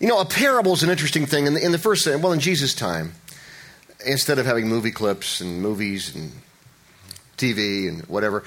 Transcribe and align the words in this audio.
You 0.00 0.06
know, 0.06 0.20
a 0.20 0.24
parable 0.24 0.74
is 0.74 0.84
an 0.84 0.90
interesting 0.90 1.26
thing. 1.26 1.46
In 1.46 1.54
the, 1.54 1.64
in 1.64 1.72
the 1.72 1.78
first, 1.78 2.06
well, 2.06 2.32
in 2.32 2.38
Jesus' 2.38 2.72
time, 2.72 3.14
instead 4.06 4.38
of 4.38 4.46
having 4.46 4.68
movie 4.68 4.92
clips 4.92 5.40
and 5.40 5.60
movies 5.60 6.14
and 6.14 6.30
TV 7.36 7.88
and 7.88 8.02
whatever, 8.02 8.44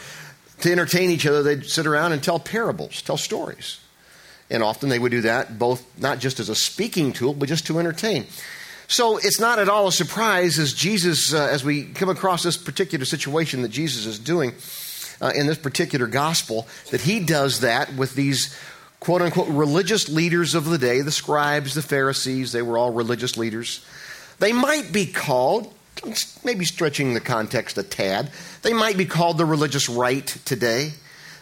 to 0.62 0.72
entertain 0.72 1.10
each 1.10 1.26
other, 1.26 1.44
they'd 1.44 1.66
sit 1.66 1.86
around 1.86 2.14
and 2.14 2.24
tell 2.24 2.40
parables, 2.40 3.02
tell 3.02 3.18
stories. 3.18 3.80
And 4.50 4.64
often 4.64 4.88
they 4.88 5.00
would 5.00 5.12
do 5.12 5.22
that 5.22 5.60
both 5.60 5.86
not 6.00 6.20
just 6.20 6.40
as 6.40 6.48
a 6.48 6.56
speaking 6.56 7.12
tool, 7.12 7.34
but 7.34 7.50
just 7.50 7.68
to 7.68 7.80
entertain. 7.80 8.28
So 8.88 9.18
it's 9.18 9.40
not 9.40 9.60
at 9.60 9.68
all 9.68 9.88
a 9.88 9.92
surprise 9.92 10.58
as 10.58 10.74
Jesus, 10.74 11.34
uh, 11.34 11.50
as 11.52 11.66
we 11.66 11.84
come 11.84 12.10
across 12.10 12.44
this 12.44 12.58
particular 12.58 13.04
situation 13.06 13.62
that 13.64 13.72
Jesus 13.72 14.06
is 14.06 14.20
doing 14.20 14.54
uh, 15.22 15.32
in 15.36 15.48
this 15.48 15.58
particular 15.58 16.08
gospel, 16.08 16.68
that 16.92 17.02
he 17.02 17.20
does 17.20 17.60
that 17.62 17.94
with 17.96 18.16
these 18.16 18.58
quote 19.02 19.22
unquote 19.22 19.50
religious 19.50 20.08
leaders 20.08 20.56
of 20.56 20.66
the 20.66 20.78
day, 20.78 21.02
the 21.02 21.12
scribes, 21.12 21.74
the 21.74 21.82
Pharisees, 21.82 22.54
they 22.54 22.62
were 22.62 22.78
all 22.78 22.92
religious 22.92 23.36
leaders. 23.36 23.84
They 24.40 24.54
might 24.54 24.94
be 24.94 25.08
called, 25.08 25.74
maybe 26.46 26.64
stretching 26.64 27.14
the 27.14 27.20
context 27.20 27.78
a 27.78 27.84
tad, 27.84 28.32
they 28.62 28.74
might 28.74 28.98
be 28.98 29.06
called 29.06 29.38
the 29.38 29.46
religious 29.46 29.90
right 29.90 30.26
today 30.46 30.94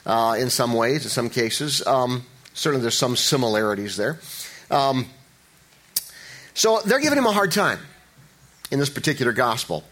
uh, 0.05 0.37
in 0.39 0.49
some 0.49 0.73
ways, 0.73 1.03
in 1.03 1.09
some 1.09 1.29
cases. 1.29 1.85
Um, 1.85 2.25
certainly 2.53 2.81
there's 2.81 2.97
some 2.97 3.15
similarities 3.15 3.97
there. 3.97 4.19
Um, 4.71 5.05
so 6.53 6.79
they're 6.85 7.01
giving 7.01 7.17
him 7.17 7.25
a 7.25 7.31
hard 7.31 7.51
time 7.51 7.79
in 8.71 8.79
this 8.79 8.89
particular 8.89 9.33
gospel. 9.33 9.83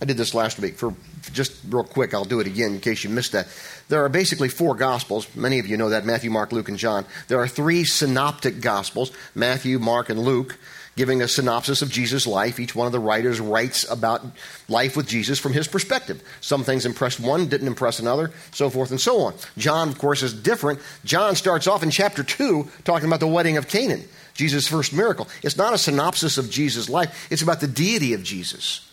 I 0.00 0.04
did 0.04 0.16
this 0.16 0.34
last 0.34 0.58
week. 0.58 0.76
For 0.76 0.94
just 1.32 1.52
real 1.68 1.84
quick, 1.84 2.14
I'll 2.14 2.24
do 2.24 2.40
it 2.40 2.46
again 2.46 2.74
in 2.74 2.80
case 2.80 3.04
you 3.04 3.10
missed 3.10 3.32
that. 3.32 3.46
There 3.88 4.04
are 4.04 4.08
basically 4.08 4.48
four 4.48 4.74
gospels. 4.74 5.26
Many 5.34 5.58
of 5.58 5.66
you 5.66 5.76
know 5.76 5.90
that 5.90 6.04
Matthew, 6.04 6.30
Mark, 6.30 6.52
Luke, 6.52 6.68
and 6.68 6.78
John. 6.78 7.04
There 7.28 7.38
are 7.40 7.48
three 7.48 7.84
synoptic 7.84 8.60
gospels 8.60 9.12
Matthew, 9.34 9.78
Mark, 9.78 10.10
and 10.10 10.20
Luke 10.20 10.58
giving 10.96 11.22
a 11.22 11.28
synopsis 11.28 11.82
of 11.82 11.90
Jesus' 11.90 12.26
life. 12.26 12.60
Each 12.60 12.74
one 12.74 12.86
of 12.86 12.92
the 12.92 13.00
writers 13.00 13.40
writes 13.40 13.88
about 13.90 14.24
life 14.68 14.96
with 14.96 15.08
Jesus 15.08 15.38
from 15.38 15.52
his 15.52 15.66
perspective. 15.66 16.22
Some 16.40 16.64
things 16.64 16.86
impressed 16.86 17.20
one, 17.20 17.48
didn't 17.48 17.66
impress 17.66 17.98
another, 17.98 18.30
so 18.52 18.70
forth 18.70 18.90
and 18.90 19.00
so 19.00 19.20
on. 19.20 19.34
John, 19.58 19.88
of 19.88 19.98
course, 19.98 20.22
is 20.22 20.32
different. 20.32 20.80
John 21.04 21.34
starts 21.34 21.66
off 21.66 21.82
in 21.82 21.90
chapter 21.90 22.22
2 22.22 22.68
talking 22.84 23.08
about 23.08 23.20
the 23.20 23.26
wedding 23.26 23.56
of 23.56 23.68
Canaan. 23.68 24.04
Jesus' 24.34 24.66
first 24.66 24.92
miracle. 24.92 25.28
It's 25.42 25.56
not 25.56 25.74
a 25.74 25.78
synopsis 25.78 26.38
of 26.38 26.50
Jesus' 26.50 26.88
life, 26.88 27.28
it's 27.30 27.42
about 27.42 27.60
the 27.60 27.68
deity 27.68 28.14
of 28.14 28.22
Jesus. 28.22 28.88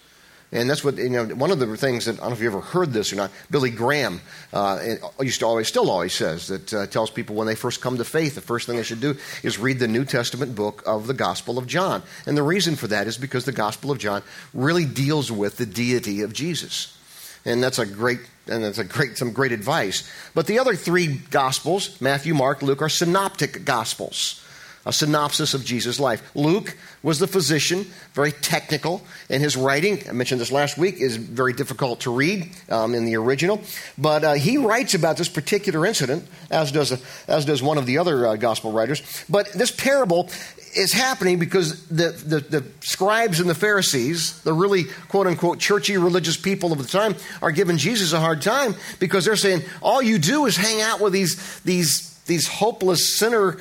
And 0.54 0.70
that's 0.70 0.84
what, 0.84 0.98
you 0.98 1.10
know, 1.10 1.26
one 1.28 1.50
of 1.52 1.60
the 1.60 1.78
things 1.78 2.06
that, 2.06 2.16
I 2.16 2.24
don't 2.24 2.30
know 2.32 2.36
if 2.36 2.42
you 2.42 2.48
ever 2.48 2.60
heard 2.60 2.92
this 2.92 3.14
or 3.14 3.16
not, 3.16 3.32
Billy 3.50 3.70
Graham 3.70 4.20
uh, 4.52 4.80
used 5.22 5.40
to 5.40 5.46
always, 5.46 5.70
still 5.70 5.90
always 5.90 6.14
says, 6.14 6.48
that 6.48 6.74
uh, 6.74 6.88
tells 6.88 7.10
people 7.10 7.38
when 7.38 7.48
they 7.48 7.56
first 7.56 7.80
come 7.80 7.98
to 7.98 8.04
faith, 8.04 8.36
the 8.36 8.42
first 8.42 8.68
thing 8.68 8.76
they 8.76 8.84
should 8.84 9.00
do 9.00 9.16
is 9.44 9.58
read 9.58 9.80
the 9.80 9.88
New 9.88 10.04
Testament 10.04 10.54
book 10.54 10.84
of 10.86 11.08
the 11.08 11.14
Gospel 11.14 11.58
of 11.58 11.68
John. 11.68 12.04
And 12.26 12.36
the 12.36 12.44
reason 12.44 12.76
for 12.76 12.88
that 12.88 13.08
is 13.08 13.18
because 13.18 13.46
the 13.46 13.54
Gospel 13.54 13.92
of 13.92 13.98
John 13.98 14.24
really 14.54 14.86
deals 14.86 15.32
with 15.32 15.56
the 15.56 15.66
deity 15.66 16.22
of 16.22 16.34
Jesus. 16.34 16.98
And 17.46 17.64
that's 17.64 17.80
a 17.80 17.86
great, 17.86 18.20
and 18.48 18.64
that's 18.64 18.78
a 18.78 18.84
great, 18.84 19.18
some 19.18 19.32
great 19.32 19.54
advice. 19.54 20.10
But 20.36 20.48
the 20.48 20.60
other 20.60 20.76
three 20.76 21.08
Gospels, 21.30 22.00
Matthew, 22.02 22.34
Mark, 22.34 22.62
Luke, 22.62 22.82
are 22.82 22.90
synoptic 22.90 23.64
Gospels 23.64 24.41
a 24.86 24.94
synopsis 24.94 25.54
of 25.54 25.64
Jesus' 25.64 26.00
life. 26.00 26.22
Luke 26.36 26.76
was 27.04 27.20
the 27.20 27.28
physician, 27.28 27.86
very 28.14 28.32
technical, 28.32 29.04
and 29.30 29.42
his 29.42 29.56
writing, 29.56 30.02
I 30.08 30.12
mentioned 30.12 30.42
this 30.42 30.52
last 30.52 30.78
week, 30.78 31.00
is 31.00 31.18
very 31.18 31.54
difficult 31.54 32.02
to 32.02 32.14
read 32.14 32.50
um, 32.70 32.94
in 32.96 33.06
the 33.06 33.16
original. 33.18 33.62
But 33.98 34.24
uh, 34.24 34.34
he 34.34 34.58
writes 34.58 34.94
about 34.94 35.18
this 35.18 35.30
particular 35.30 35.86
incident, 35.86 36.28
as 36.50 36.72
does, 36.72 36.92
a, 36.92 37.00
as 37.28 37.46
does 37.46 37.62
one 37.62 37.78
of 37.78 37.86
the 37.86 37.98
other 37.98 38.28
uh, 38.28 38.36
gospel 38.36 38.72
writers. 38.72 39.02
But 39.30 39.52
this 39.54 39.72
parable 39.72 40.30
is 40.76 40.94
happening 40.94 41.40
because 41.40 41.86
the, 41.88 42.12
the, 42.12 42.40
the, 42.40 42.66
scribes 42.82 43.40
and 43.40 43.50
the 43.50 43.56
Pharisees, 43.56 44.42
the 44.44 44.54
really 44.54 44.86
quote 45.10 45.28
unquote 45.28 45.60
churchy 45.60 45.98
religious 45.98 46.38
people 46.38 46.72
of 46.72 46.78
the 46.78 46.88
time, 46.88 47.16
are 47.42 47.52
giving 47.52 47.78
Jesus 47.78 48.14
a 48.14 48.20
hard 48.20 48.42
time 48.42 48.76
because 49.00 49.26
they're 49.26 49.36
saying, 49.36 49.62
all 49.82 50.02
you 50.02 50.18
do 50.18 50.46
is 50.46 50.56
hang 50.56 50.82
out 50.82 51.02
with 51.02 51.14
these, 51.14 51.60
these, 51.62 52.18
these 52.26 52.48
hopeless 52.48 53.18
sinner 53.18 53.58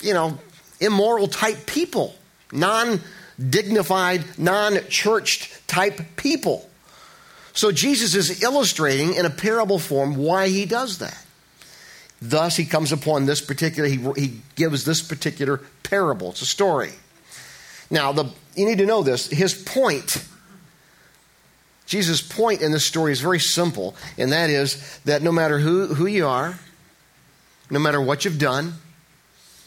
you 0.00 0.14
know, 0.14 0.38
immoral 0.80 1.28
type 1.28 1.66
people, 1.66 2.14
non 2.52 3.00
dignified, 3.38 4.24
non 4.38 4.78
churched 4.88 5.66
type 5.68 6.00
people. 6.16 6.68
So 7.52 7.72
Jesus 7.72 8.14
is 8.14 8.42
illustrating 8.42 9.14
in 9.14 9.24
a 9.24 9.30
parable 9.30 9.78
form 9.78 10.16
why 10.16 10.48
he 10.48 10.66
does 10.66 10.98
that. 10.98 11.24
Thus, 12.20 12.56
he 12.56 12.64
comes 12.64 12.92
upon 12.92 13.26
this 13.26 13.40
particular, 13.40 13.88
he, 13.88 13.96
he 14.16 14.40
gives 14.54 14.84
this 14.84 15.02
particular 15.02 15.60
parable. 15.82 16.30
It's 16.30 16.42
a 16.42 16.46
story. 16.46 16.92
Now, 17.90 18.12
the, 18.12 18.24
you 18.54 18.66
need 18.66 18.78
to 18.78 18.86
know 18.86 19.02
this. 19.02 19.28
His 19.28 19.54
point, 19.54 20.24
Jesus' 21.86 22.22
point 22.22 22.62
in 22.62 22.72
this 22.72 22.84
story 22.84 23.12
is 23.12 23.20
very 23.20 23.38
simple, 23.38 23.94
and 24.18 24.32
that 24.32 24.50
is 24.50 24.98
that 25.04 25.22
no 25.22 25.30
matter 25.30 25.58
who, 25.58 25.94
who 25.94 26.06
you 26.06 26.26
are, 26.26 26.58
no 27.70 27.78
matter 27.78 28.00
what 28.00 28.24
you've 28.24 28.38
done, 28.38 28.74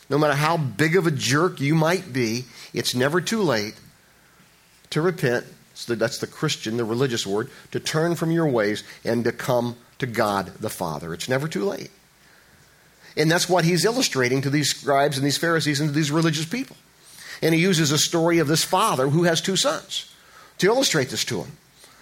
no 0.10 0.18
matter 0.18 0.34
how 0.34 0.58
big 0.58 0.96
of 0.96 1.06
a 1.06 1.12
jerk 1.12 1.62
you 1.62 1.76
might 1.76 2.12
be, 2.12 2.46
it's 2.74 2.96
never 2.96 3.22
too 3.22 3.42
late 3.42 3.76
to 4.90 5.02
repent. 5.02 5.46
So 5.76 5.96
that's 5.96 6.18
the 6.18 6.28
Christian, 6.28 6.78
the 6.78 6.84
religious 6.84 7.26
word, 7.26 7.50
to 7.72 7.80
turn 7.80 8.16
from 8.16 8.32
your 8.32 8.48
ways 8.48 8.84
and 9.06 9.24
to 9.24 9.32
come 9.32 9.78
to 10.00 10.08
God 10.08 10.48
the 10.60 10.70
Father. 10.70 11.14
It's 11.14 11.30
never 11.30 11.48
too 11.48 11.64
late. 11.64 11.92
And 13.16 13.30
that's 13.30 13.48
what 13.48 13.66
he's 13.66 13.86
illustrating 13.86 14.42
to 14.42 14.50
these 14.50 14.70
scribes 14.70 15.18
and 15.18 15.26
these 15.26 15.38
Pharisees 15.38 15.80
and 15.80 15.90
to 15.90 15.96
these 15.96 16.12
religious 16.12 16.46
people. 16.46 16.76
And 17.42 17.54
he 17.54 17.62
uses 17.62 17.92
a 17.92 17.98
story 17.98 18.40
of 18.40 18.48
this 18.48 18.64
father 18.64 19.08
who 19.08 19.24
has 19.24 19.42
two 19.42 19.56
sons 19.56 20.14
to 20.58 20.68
illustrate 20.68 21.10
this 21.10 21.24
to 21.26 21.38
them. 21.38 21.58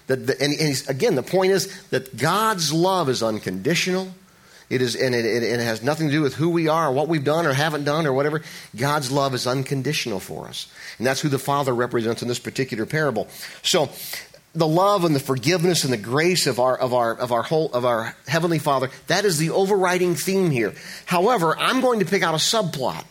That 0.08 0.28
the, 0.28 0.42
and, 0.42 0.54
and 0.60 0.84
again, 0.88 1.16
the 1.16 1.24
point 1.24 1.52
is 1.52 1.82
that 1.90 2.18
God's 2.18 2.74
love 2.74 3.10
is 3.10 3.22
unconditional 3.22 4.14
it 4.70 4.82
is, 4.82 4.96
and 4.96 5.16
it, 5.16 5.26
it, 5.26 5.44
it, 5.44 5.60
has 5.60 5.82
nothing 5.82 6.08
to 6.08 6.14
do 6.14 6.22
with 6.22 6.36
who 6.36 6.50
we 6.50 6.68
are, 6.68 6.92
what 6.92 7.08
we've 7.08 7.24
done 7.24 7.46
or 7.46 7.54
haven't 7.54 7.86
done, 7.86 8.06
or 8.06 8.12
whatever. 8.12 8.42
God's 8.76 9.12
love 9.12 9.34
is 9.34 9.48
unconditional 9.48 10.20
for 10.20 10.48
us, 10.48 10.72
and 10.98 11.08
that's 11.08 11.22
who 11.22 11.30
the 11.30 11.40
Father 11.40 11.74
represents 11.74 12.22
in 12.22 12.28
this 12.28 12.40
particular 12.40 12.86
parable. 12.86 13.28
So, 13.62 13.90
the 14.54 14.68
love 14.68 15.06
and 15.06 15.16
the 15.16 15.20
forgiveness 15.20 15.84
and 15.84 15.94
the 15.94 15.98
grace 15.98 16.48
of 16.48 16.60
our 16.60 16.78
of 16.78 16.94
our 16.94 17.16
of 17.16 17.32
our 17.32 17.44
whole 17.44 17.72
of 17.74 17.86
our 17.86 18.16
heavenly 18.28 18.60
Father 18.60 18.90
that 19.06 19.24
is 19.24 19.38
the 19.38 19.52
overriding 19.52 20.16
theme 20.16 20.50
here. 20.50 20.74
However, 21.06 21.58
I'm 21.58 21.80
going 21.80 22.00
to 22.00 22.06
pick 22.06 22.24
out 22.24 22.34
a 22.34 22.38
subplot 22.38 23.06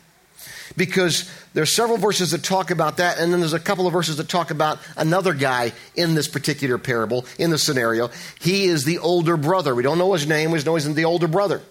because 0.77 1.31
there's 1.55 1.73
several 1.73 1.99
verses 1.99 2.33
that 2.33 2.43
talk 2.43 2.71
about 2.71 2.99
that, 2.99 3.19
and 3.19 3.33
then 3.33 3.41
there's 3.41 3.53
a 3.53 3.61
couple 3.61 3.87
of 3.87 3.93
verses 3.93 4.17
that 4.17 4.29
talk 4.29 4.51
about 4.51 4.79
another 4.97 5.33
guy 5.33 5.73
in 5.95 6.15
this 6.15 6.29
particular 6.29 6.79
parable, 6.79 7.25
in 7.39 7.51
the 7.51 7.59
scenario. 7.59 8.11
He 8.41 8.65
is 8.67 8.85
the 8.85 8.99
older 8.99 9.37
brother. 9.37 9.75
We 9.75 9.83
don't 9.83 9.99
know 9.99 10.13
his 10.13 10.27
name, 10.27 10.51
we 10.51 10.59
just 10.59 10.67
know 10.67 10.75
he's 10.75 10.93
the 10.95 11.05
older 11.05 11.29
brother. 11.29 11.63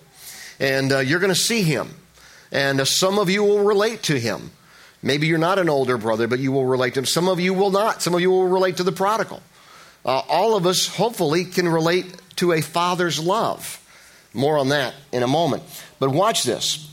And 0.60 0.92
uh, 0.92 1.00
you're 1.00 1.20
going 1.20 1.34
to 1.34 1.40
see 1.40 1.62
him. 1.62 1.90
And 2.52 2.80
uh, 2.80 2.86
some 2.86 3.20
of 3.20 3.30
you 3.30 3.44
will 3.44 3.64
relate 3.64 4.04
to 4.04 4.20
him. 4.20 4.52
Maybe 5.04 5.28
you're 5.28 5.38
not 5.38 5.60
an 5.60 5.70
older 5.70 5.98
brother, 5.98 6.28
but 6.28 6.40
you 6.40 6.52
will 6.52 6.66
relate 6.66 6.96
to 6.96 7.00
him. 7.02 7.06
Some 7.06 7.28
of 7.28 7.40
you 7.40 7.54
will 7.54 7.70
not. 7.70 8.02
Some 8.02 8.16
of 8.16 8.22
you 8.22 8.32
will 8.32 8.48
relate 8.48 8.78
to 8.78 8.84
the 8.84 8.92
prodigal. 8.92 9.44
Uh, 10.04 10.22
all 10.30 10.56
of 10.56 10.66
us, 10.66 10.88
hopefully, 10.88 11.46
can 11.46 11.68
relate 11.68 12.06
to 12.38 12.54
a 12.54 12.62
father's 12.62 13.20
love. 13.20 13.82
More 14.34 14.58
on 14.58 14.70
that 14.70 14.94
in 15.12 15.22
a 15.22 15.28
moment. 15.28 15.64
But 16.00 16.10
watch 16.10 16.44
this. 16.44 16.90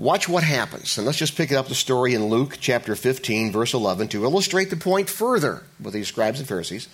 Watch 0.00 0.30
what 0.30 0.44
happens. 0.44 0.96
And 0.96 1.06
let's 1.06 1.18
just 1.18 1.36
pick 1.36 1.52
up 1.52 1.68
the 1.68 1.74
story 1.74 2.14
in 2.14 2.30
Luke 2.30 2.56
chapter 2.58 2.96
15, 2.96 3.52
verse 3.52 3.74
11, 3.74 4.08
to 4.08 4.24
illustrate 4.24 4.70
the 4.70 4.76
point 4.76 5.10
further 5.10 5.64
with 5.78 5.92
these 5.92 6.08
scribes 6.08 6.38
and 6.38 6.48
Pharisees. 6.48 6.88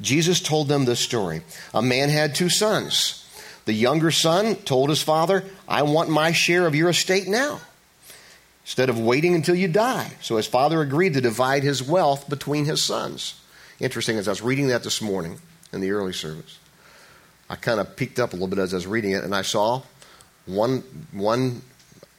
Jesus 0.00 0.40
told 0.40 0.68
them 0.68 0.84
this 0.84 1.00
story. 1.00 1.42
A 1.74 1.82
man 1.82 2.08
had 2.08 2.36
two 2.36 2.48
sons. 2.48 3.28
The 3.64 3.72
younger 3.72 4.12
son 4.12 4.54
told 4.54 4.90
his 4.90 5.02
father, 5.02 5.42
I 5.66 5.82
want 5.82 6.08
my 6.08 6.30
share 6.30 6.64
of 6.68 6.76
your 6.76 6.88
estate 6.88 7.26
now, 7.26 7.62
instead 8.62 8.88
of 8.88 8.96
waiting 8.96 9.34
until 9.34 9.56
you 9.56 9.66
die. 9.66 10.12
So 10.20 10.36
his 10.36 10.46
father 10.46 10.80
agreed 10.82 11.14
to 11.14 11.20
divide 11.20 11.64
his 11.64 11.82
wealth 11.82 12.28
between 12.28 12.66
his 12.66 12.84
sons. 12.84 13.40
Interesting, 13.80 14.18
as 14.18 14.28
I 14.28 14.30
was 14.30 14.40
reading 14.40 14.68
that 14.68 14.84
this 14.84 15.02
morning 15.02 15.40
in 15.72 15.80
the 15.80 15.90
early 15.90 16.12
service, 16.12 16.60
I 17.50 17.56
kind 17.56 17.80
of 17.80 17.96
peeked 17.96 18.20
up 18.20 18.30
a 18.30 18.36
little 18.36 18.46
bit 18.46 18.60
as 18.60 18.72
I 18.72 18.76
was 18.76 18.86
reading 18.86 19.10
it, 19.10 19.24
and 19.24 19.34
I 19.34 19.42
saw 19.42 19.82
one, 20.46 20.84
one 21.10 21.62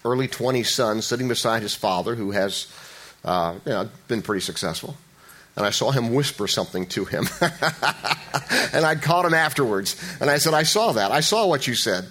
early 0.06 0.28
20s 0.28 0.68
son 0.68 1.02
sitting 1.02 1.28
beside 1.28 1.62
his 1.62 1.76
father, 1.76 2.16
who 2.16 2.32
has 2.32 2.68
uh, 3.24 3.56
you 3.66 3.72
know, 3.72 3.90
been 4.08 4.22
pretty 4.22 4.42
successful. 4.42 4.96
And 5.56 5.66
I 5.66 5.70
saw 5.70 5.92
him 5.92 6.14
whisper 6.14 6.48
something 6.48 6.88
to 6.88 7.06
him. 7.06 7.28
and 7.42 8.86
I 8.86 8.98
caught 9.00 9.26
him 9.26 9.34
afterwards. 9.34 9.96
And 10.20 10.30
I 10.30 10.38
said, 10.38 10.54
I 10.54 10.64
saw 10.64 10.94
that. 10.94 11.12
I 11.12 11.20
saw 11.20 11.48
what 11.48 11.68
you 11.68 11.76
said. 11.76 12.06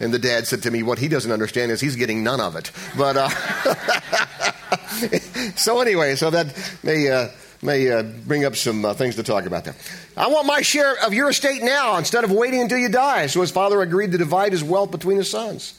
And 0.00 0.12
the 0.12 0.18
dad 0.18 0.46
said 0.46 0.62
to 0.62 0.70
me, 0.70 0.82
What 0.82 0.98
he 0.98 1.08
doesn't 1.08 1.30
understand 1.30 1.72
is 1.72 1.80
he's 1.80 1.96
getting 1.96 2.22
none 2.22 2.40
of 2.40 2.56
it. 2.56 2.70
But 2.96 3.16
uh, 3.16 3.28
so, 5.56 5.80
anyway, 5.80 6.14
so 6.16 6.30
that 6.30 6.54
may, 6.82 7.10
uh, 7.10 7.28
may 7.62 7.90
uh, 7.90 8.02
bring 8.02 8.44
up 8.44 8.56
some 8.56 8.84
uh, 8.84 8.94
things 8.94 9.16
to 9.16 9.22
talk 9.22 9.46
about 9.46 9.64
there. 9.64 9.76
I 10.16 10.28
want 10.28 10.46
my 10.46 10.62
share 10.62 10.94
of 11.04 11.14
your 11.14 11.30
estate 11.30 11.62
now 11.62 11.96
instead 11.96 12.24
of 12.24 12.32
waiting 12.32 12.60
until 12.60 12.78
you 12.78 12.88
die. 12.88 13.26
So 13.26 13.42
his 13.42 13.50
father 13.50 13.82
agreed 13.82 14.12
to 14.12 14.18
divide 14.18 14.52
his 14.52 14.64
wealth 14.64 14.90
between 14.90 15.18
his 15.18 15.30
sons. 15.30 15.74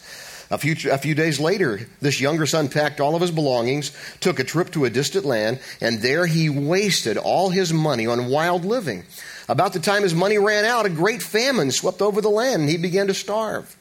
A 0.50 0.58
few, 0.58 0.92
a 0.92 0.98
few 0.98 1.14
days 1.14 1.40
later, 1.40 1.82
this 2.00 2.22
younger 2.22 2.46
son 2.46 2.70
packed 2.70 3.02
all 3.02 3.16
of 3.16 3.22
his 3.22 3.32
belongings, 3.32 3.92
took 4.22 4.40
a 4.40 4.46
trip 4.46 4.72
to 4.72 4.86
a 4.86 4.90
distant 4.90 5.26
land, 5.26 5.60
and 5.82 6.02
there 6.02 6.26
he 6.26 6.50
wasted 6.50 7.18
all 7.18 7.50
his 7.50 7.74
money 7.74 8.08
on 8.08 8.30
wild 8.30 8.64
living. 8.64 9.04
About 9.50 9.74
the 9.74 9.80
time 9.80 10.04
his 10.04 10.16
money 10.16 10.38
ran 10.38 10.64
out, 10.64 10.86
a 10.86 10.90
great 10.90 11.22
famine 11.22 11.72
swept 11.72 12.02
over 12.02 12.22
the 12.22 12.30
land, 12.30 12.62
and 12.62 12.70
he 12.70 12.78
began 12.78 13.08
to 13.08 13.14
starve. 13.14 13.76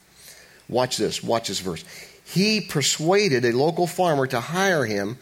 Watch 0.67 0.97
this, 0.97 1.23
watch 1.23 1.47
this 1.47 1.61
verse. 1.61 1.85
He 2.25 2.59
persuaded 2.59 3.45
a 3.45 3.55
local 3.55 3.87
farmer 3.87 4.27
to 4.27 4.41
hire 4.41 4.83
him 4.83 5.17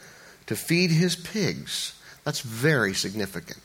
to 0.47 0.55
feed 0.55 0.89
his 0.89 1.15
pigs. 1.15 1.93
That's 2.23 2.41
very 2.41 2.95
significant. 2.95 3.59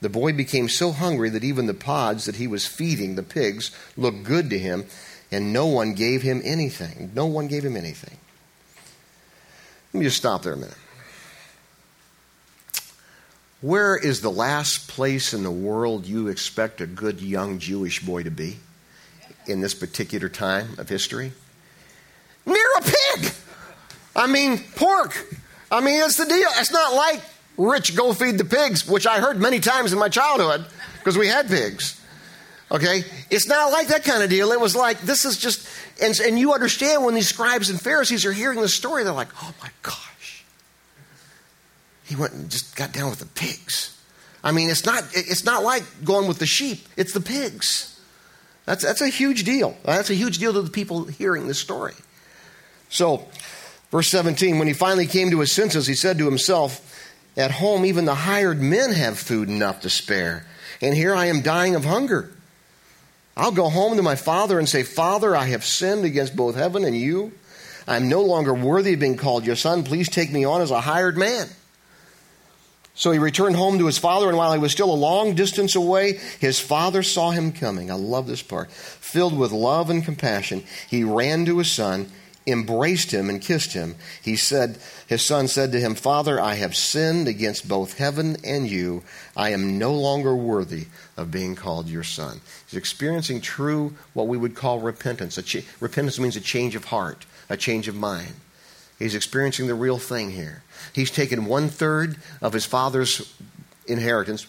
The 0.00 0.08
boy 0.08 0.32
became 0.32 0.68
so 0.68 0.90
hungry 0.90 1.30
that 1.30 1.44
even 1.44 1.66
the 1.66 1.74
pods 1.74 2.24
that 2.24 2.34
he 2.34 2.48
was 2.48 2.66
feeding 2.66 3.14
the 3.14 3.22
pigs 3.22 3.70
looked 3.96 4.24
good 4.24 4.50
to 4.50 4.58
him, 4.58 4.86
and 5.32 5.52
no 5.52 5.66
one 5.66 5.94
gave 5.94 6.22
him 6.22 6.42
anything. 6.44 7.10
No 7.14 7.26
one 7.26 7.48
gave 7.48 7.64
him 7.64 7.76
anything. 7.76 8.16
Let 9.92 9.98
me 9.98 10.04
just 10.04 10.18
stop 10.18 10.42
there 10.42 10.52
a 10.52 10.56
minute. 10.56 10.76
Where 13.62 13.96
is 13.96 14.20
the 14.20 14.30
last 14.30 14.88
place 14.88 15.32
in 15.32 15.42
the 15.42 15.50
world 15.50 16.06
you 16.06 16.28
expect 16.28 16.80
a 16.80 16.86
good 16.86 17.20
young 17.20 17.58
Jewish 17.58 18.04
boy 18.04 18.24
to 18.24 18.30
be 18.30 18.58
in 19.46 19.60
this 19.60 19.74
particular 19.74 20.28
time 20.28 20.78
of 20.78 20.88
history? 20.88 21.32
Near 22.44 22.66
a 22.78 22.82
pig! 22.82 23.32
I 24.14 24.26
mean, 24.26 24.58
pork. 24.76 25.16
I 25.70 25.80
mean, 25.80 26.02
it's 26.02 26.16
the 26.16 26.26
deal. 26.26 26.48
It's 26.58 26.72
not 26.72 26.94
like 26.94 27.22
Rich 27.56 27.96
go 27.96 28.12
feed 28.12 28.36
the 28.36 28.44
pigs, 28.44 28.86
which 28.86 29.06
I 29.06 29.20
heard 29.20 29.40
many 29.40 29.60
times 29.60 29.92
in 29.92 29.98
my 29.98 30.08
childhood 30.08 30.66
because 30.98 31.16
we 31.16 31.28
had 31.28 31.48
pigs. 31.48 32.01
Okay? 32.72 33.04
It's 33.30 33.46
not 33.46 33.70
like 33.70 33.88
that 33.88 34.02
kind 34.02 34.22
of 34.22 34.30
deal. 34.30 34.50
It 34.50 34.58
was 34.60 34.74
like, 34.74 35.00
this 35.02 35.26
is 35.26 35.36
just, 35.36 35.68
and, 36.00 36.18
and 36.20 36.38
you 36.38 36.54
understand 36.54 37.04
when 37.04 37.14
these 37.14 37.28
scribes 37.28 37.68
and 37.68 37.78
Pharisees 37.78 38.24
are 38.24 38.32
hearing 38.32 38.60
the 38.60 38.68
story, 38.68 39.04
they're 39.04 39.12
like, 39.12 39.28
oh 39.42 39.54
my 39.60 39.68
gosh. 39.82 40.44
He 42.04 42.16
went 42.16 42.32
and 42.32 42.50
just 42.50 42.74
got 42.74 42.92
down 42.92 43.10
with 43.10 43.18
the 43.18 43.26
pigs. 43.26 43.98
I 44.42 44.52
mean, 44.52 44.70
it's 44.70 44.86
not, 44.86 45.04
it's 45.12 45.44
not 45.44 45.62
like 45.62 45.84
going 46.02 46.26
with 46.26 46.38
the 46.38 46.46
sheep, 46.46 46.88
it's 46.96 47.12
the 47.12 47.20
pigs. 47.20 48.00
That's, 48.64 48.82
that's 48.82 49.00
a 49.00 49.08
huge 49.08 49.44
deal. 49.44 49.76
That's 49.84 50.08
a 50.08 50.14
huge 50.14 50.38
deal 50.38 50.52
to 50.54 50.62
the 50.62 50.70
people 50.70 51.04
hearing 51.04 51.48
this 51.48 51.58
story. 51.58 51.94
So, 52.88 53.26
verse 53.90 54.08
17, 54.08 54.58
when 54.58 54.68
he 54.68 54.72
finally 54.72 55.06
came 55.06 55.30
to 55.30 55.40
his 55.40 55.52
senses, 55.52 55.86
he 55.86 55.94
said 55.94 56.18
to 56.18 56.24
himself, 56.26 57.04
At 57.36 57.50
home, 57.50 57.84
even 57.84 58.04
the 58.04 58.14
hired 58.14 58.60
men 58.60 58.92
have 58.92 59.18
food 59.18 59.48
enough 59.48 59.80
to 59.80 59.90
spare, 59.90 60.46
and 60.80 60.94
here 60.94 61.14
I 61.14 61.26
am 61.26 61.40
dying 61.40 61.74
of 61.74 61.84
hunger. 61.84 62.30
I'll 63.36 63.52
go 63.52 63.68
home 63.68 63.96
to 63.96 64.02
my 64.02 64.16
father 64.16 64.58
and 64.58 64.68
say, 64.68 64.82
Father, 64.82 65.34
I 65.34 65.46
have 65.46 65.64
sinned 65.64 66.04
against 66.04 66.36
both 66.36 66.54
heaven 66.54 66.84
and 66.84 66.96
you. 66.96 67.32
I'm 67.88 68.08
no 68.08 68.22
longer 68.22 68.54
worthy 68.54 68.94
of 68.94 69.00
being 69.00 69.16
called 69.16 69.46
your 69.46 69.56
son. 69.56 69.84
Please 69.84 70.08
take 70.08 70.30
me 70.30 70.44
on 70.44 70.60
as 70.60 70.70
a 70.70 70.80
hired 70.80 71.16
man. 71.16 71.48
So 72.94 73.10
he 73.10 73.18
returned 73.18 73.56
home 73.56 73.78
to 73.78 73.86
his 73.86 73.96
father, 73.96 74.28
and 74.28 74.36
while 74.36 74.52
he 74.52 74.58
was 74.58 74.70
still 74.70 74.92
a 74.92 74.94
long 74.94 75.34
distance 75.34 75.74
away, 75.74 76.20
his 76.40 76.60
father 76.60 77.02
saw 77.02 77.30
him 77.30 77.52
coming. 77.52 77.90
I 77.90 77.94
love 77.94 78.26
this 78.26 78.42
part. 78.42 78.70
Filled 78.70 79.36
with 79.36 79.50
love 79.50 79.88
and 79.88 80.04
compassion, 80.04 80.62
he 80.88 81.02
ran 81.02 81.46
to 81.46 81.58
his 81.58 81.70
son 81.70 82.12
embraced 82.46 83.12
him 83.12 83.28
and 83.28 83.40
kissed 83.40 83.72
him. 83.72 83.94
He 84.22 84.36
said, 84.36 84.78
His 85.06 85.24
son 85.24 85.48
said 85.48 85.72
to 85.72 85.80
him, 85.80 85.94
Father, 85.94 86.40
I 86.40 86.54
have 86.54 86.76
sinned 86.76 87.28
against 87.28 87.68
both 87.68 87.98
heaven 87.98 88.36
and 88.44 88.68
you. 88.68 89.02
I 89.36 89.50
am 89.50 89.78
no 89.78 89.94
longer 89.94 90.34
worthy 90.34 90.86
of 91.16 91.30
being 91.30 91.54
called 91.54 91.88
your 91.88 92.02
son. 92.02 92.40
He's 92.66 92.78
experiencing 92.78 93.40
true, 93.40 93.94
what 94.12 94.28
we 94.28 94.38
would 94.38 94.54
call 94.54 94.80
repentance. 94.80 95.40
Ch- 95.42 95.64
repentance 95.80 96.18
means 96.18 96.36
a 96.36 96.40
change 96.40 96.74
of 96.74 96.86
heart, 96.86 97.26
a 97.48 97.56
change 97.56 97.88
of 97.88 97.94
mind. 97.94 98.34
He's 98.98 99.14
experiencing 99.14 99.66
the 99.66 99.74
real 99.74 99.98
thing 99.98 100.30
here. 100.30 100.62
He's 100.92 101.10
taken 101.10 101.46
one 101.46 101.68
third 101.68 102.16
of 102.40 102.52
his 102.52 102.64
father's 102.64 103.34
inheritance. 103.86 104.46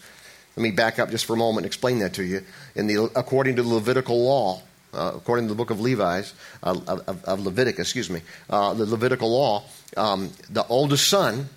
Let 0.55 0.63
me 0.63 0.71
back 0.71 0.99
up 0.99 1.09
just 1.09 1.25
for 1.25 1.33
a 1.33 1.37
moment 1.37 1.65
and 1.65 1.65
explain 1.65 1.99
that 1.99 2.13
to 2.13 2.23
you. 2.23 2.43
In 2.75 2.87
the, 2.87 3.09
according 3.15 3.55
to 3.55 3.63
the 3.63 3.69
Levitical 3.69 4.23
law, 4.23 4.61
uh, 4.93 5.13
according 5.15 5.45
to 5.45 5.49
the 5.49 5.57
book 5.57 5.69
of 5.69 5.79
Levi's, 5.79 6.33
uh, 6.61 6.79
of, 6.87 7.23
of, 7.25 7.39
Leviticus, 7.39 7.87
excuse 7.87 8.09
me, 8.09 8.21
uh, 8.49 8.73
the 8.73 8.85
Levitical 8.85 9.31
law, 9.31 9.63
um, 9.97 10.31
the 10.49 10.65
oldest 10.67 11.07
son 11.07 11.49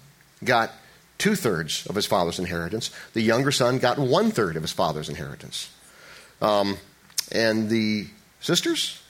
got 0.45 0.73
two 1.19 1.35
thirds 1.35 1.87
of 1.87 1.95
his 1.95 2.07
father's 2.07 2.39
inheritance. 2.39 2.91
The 3.15 3.23
younger 3.23 3.51
son 3.51 3.79
got 3.79 3.99
one 3.99 4.31
third 4.31 4.57
of 4.57 4.63
his 4.63 4.73
father's 4.73 5.09
inheritance. 5.09 5.71
Um, 6.41 6.77
and 7.33 7.69
the 7.69 8.07
sisters? 8.41 9.03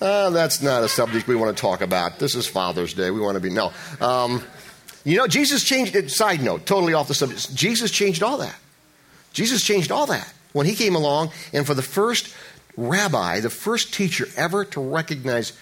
Uh, 0.00 0.30
that's 0.30 0.62
not 0.62 0.82
a 0.82 0.88
subject 0.88 1.28
we 1.28 1.36
want 1.36 1.56
to 1.56 1.60
talk 1.60 1.80
about. 1.80 2.18
This 2.18 2.34
is 2.34 2.46
Father's 2.46 2.94
Day. 2.94 3.10
We 3.10 3.20
want 3.20 3.36
to 3.36 3.40
be, 3.40 3.50
no. 3.50 3.72
Um, 4.00 4.42
you 5.04 5.16
know, 5.16 5.26
Jesus 5.26 5.62
changed 5.62 5.94
it. 5.94 6.10
Side 6.10 6.42
note, 6.42 6.66
totally 6.66 6.94
off 6.94 7.08
the 7.08 7.14
subject. 7.14 7.54
Jesus 7.54 7.90
changed 7.90 8.22
all 8.22 8.38
that. 8.38 8.56
Jesus 9.32 9.62
changed 9.62 9.92
all 9.92 10.06
that 10.06 10.32
when 10.52 10.66
he 10.66 10.74
came 10.74 10.94
along, 10.94 11.30
and 11.52 11.66
for 11.66 11.74
the 11.74 11.82
first 11.82 12.34
rabbi, 12.76 13.40
the 13.40 13.50
first 13.50 13.92
teacher 13.92 14.26
ever 14.36 14.64
to 14.66 14.80
recognize 14.80 15.52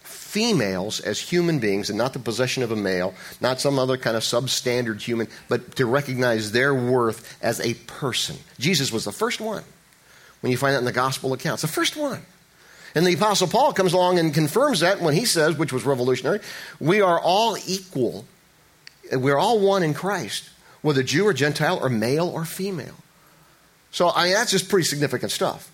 females 0.00 1.00
as 1.00 1.18
human 1.18 1.58
beings 1.58 1.88
and 1.88 1.96
not 1.96 2.12
the 2.12 2.18
possession 2.18 2.62
of 2.62 2.70
a 2.70 2.76
male, 2.76 3.14
not 3.40 3.60
some 3.60 3.78
other 3.78 3.96
kind 3.96 4.16
of 4.16 4.22
substandard 4.22 5.00
human, 5.00 5.26
but 5.48 5.76
to 5.76 5.86
recognize 5.86 6.52
their 6.52 6.74
worth 6.74 7.38
as 7.42 7.60
a 7.60 7.74
person. 7.86 8.36
Jesus 8.58 8.92
was 8.92 9.04
the 9.04 9.12
first 9.12 9.40
one. 9.40 9.64
When 10.40 10.52
you 10.52 10.58
find 10.58 10.74
that 10.74 10.80
in 10.80 10.84
the 10.84 10.92
gospel 10.92 11.32
accounts, 11.32 11.62
the 11.62 11.68
first 11.68 11.96
one. 11.96 12.20
And 12.94 13.06
the 13.06 13.14
Apostle 13.14 13.48
Paul 13.48 13.72
comes 13.72 13.92
along 13.92 14.18
and 14.18 14.32
confirms 14.32 14.80
that 14.80 15.00
when 15.00 15.14
he 15.14 15.24
says, 15.24 15.56
which 15.56 15.72
was 15.72 15.84
revolutionary, 15.84 16.40
we 16.78 17.00
are 17.00 17.18
all 17.18 17.56
equal. 17.66 18.24
We're 19.12 19.38
all 19.38 19.60
one 19.60 19.82
in 19.82 19.94
Christ, 19.94 20.50
whether 20.82 21.02
Jew 21.02 21.26
or 21.26 21.32
Gentile 21.32 21.78
or 21.78 21.88
male 21.88 22.28
or 22.28 22.44
female. 22.44 22.96
So 23.90 24.10
I 24.10 24.24
mean, 24.24 24.34
that's 24.34 24.50
just 24.50 24.68
pretty 24.68 24.86
significant 24.86 25.32
stuff. 25.32 25.70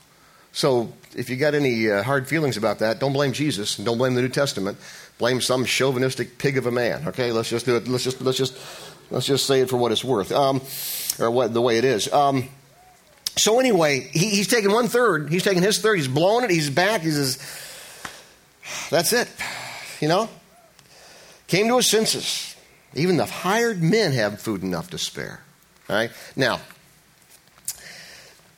So 0.55 0.93
if 1.17 1.29
you 1.29 1.37
got 1.37 1.55
any 1.55 1.91
uh, 1.91 2.05
hard 2.05 2.29
feelings 2.29 2.57
about 2.57 2.79
that, 2.79 3.01
don't 3.01 3.13
blame 3.13 3.33
Jesus 3.33 3.77
and 3.77 3.85
don't 3.85 3.99
blame 3.99 4.15
the 4.15 4.23
New 4.23 4.29
Testament. 4.29 4.79
Blame 5.19 5.41
some 5.41 5.65
chauvinistic 5.65 6.39
pig 6.39 6.57
of 6.57 6.67
a 6.67 6.71
man. 6.71 7.09
Okay, 7.09 7.33
let's 7.33 7.51
just 7.51 7.67
do 7.67 7.77
it. 7.77 7.87
Let's 7.89 8.05
just 8.05 8.21
let's 8.21 8.39
just 8.39 8.57
let's 9.11 9.27
just 9.27 9.47
say 9.47 9.61
it 9.61 9.69
for 9.69 9.77
what 9.77 9.93
it's 9.93 10.05
worth, 10.05 10.33
um, 10.33 10.61
or 11.19 11.31
what 11.31 11.53
the 11.53 11.61
way 11.61 11.79
it 11.79 11.85
is. 11.85 12.13
Um, 12.13 12.49
so 13.37 13.59
anyway, 13.59 14.01
he, 14.13 14.31
he's 14.31 14.49
taking 14.49 14.71
one 14.73 14.87
third. 14.89 15.29
He's 15.29 15.43
taking 15.43 15.63
his 15.63 15.81
third. 15.81 15.97
He's 15.97 16.09
blowing 16.09 16.45
it. 16.45 16.51
He's 16.51 16.71
back. 16.71 17.03
He 17.03 17.11
says, 17.11 17.39
"That's 18.91 19.13
it." 19.13 19.29
You 20.01 20.09
know, 20.09 20.29
came 21.49 21.69
to 21.69 21.77
his 21.77 21.91
senses. 21.91 22.57
Even 22.95 23.17
the 23.17 23.27
hired 23.27 23.83
men 23.83 24.13
have 24.13 24.41
food 24.41 24.63
enough 24.63 24.91
to 24.91 24.99
spare. 24.99 25.41
All 25.89 25.97
right. 25.97 26.11
Now, 26.37 26.61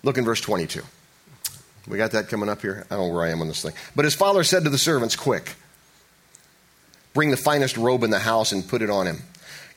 look 0.02 0.18
in 0.18 0.24
verse 0.24 0.40
twenty-two. 0.40 0.82
We 1.88 1.98
got 1.98 2.12
that 2.12 2.28
coming 2.28 2.48
up 2.48 2.62
here? 2.62 2.84
I 2.90 2.96
don't 2.96 3.08
know 3.08 3.14
where 3.14 3.24
I 3.24 3.30
am 3.30 3.40
on 3.40 3.48
this 3.48 3.62
thing. 3.62 3.72
But 3.94 4.04
his 4.04 4.14
father 4.14 4.42
said 4.44 4.64
to 4.64 4.70
the 4.70 4.78
servants, 4.78 5.14
Quick, 5.14 5.54
bring 7.14 7.30
the 7.30 7.36
finest 7.36 7.76
robe 7.76 8.02
in 8.02 8.10
the 8.10 8.18
house 8.18 8.52
and 8.52 8.66
put 8.66 8.82
it 8.82 8.90
on 8.90 9.06
him. 9.06 9.22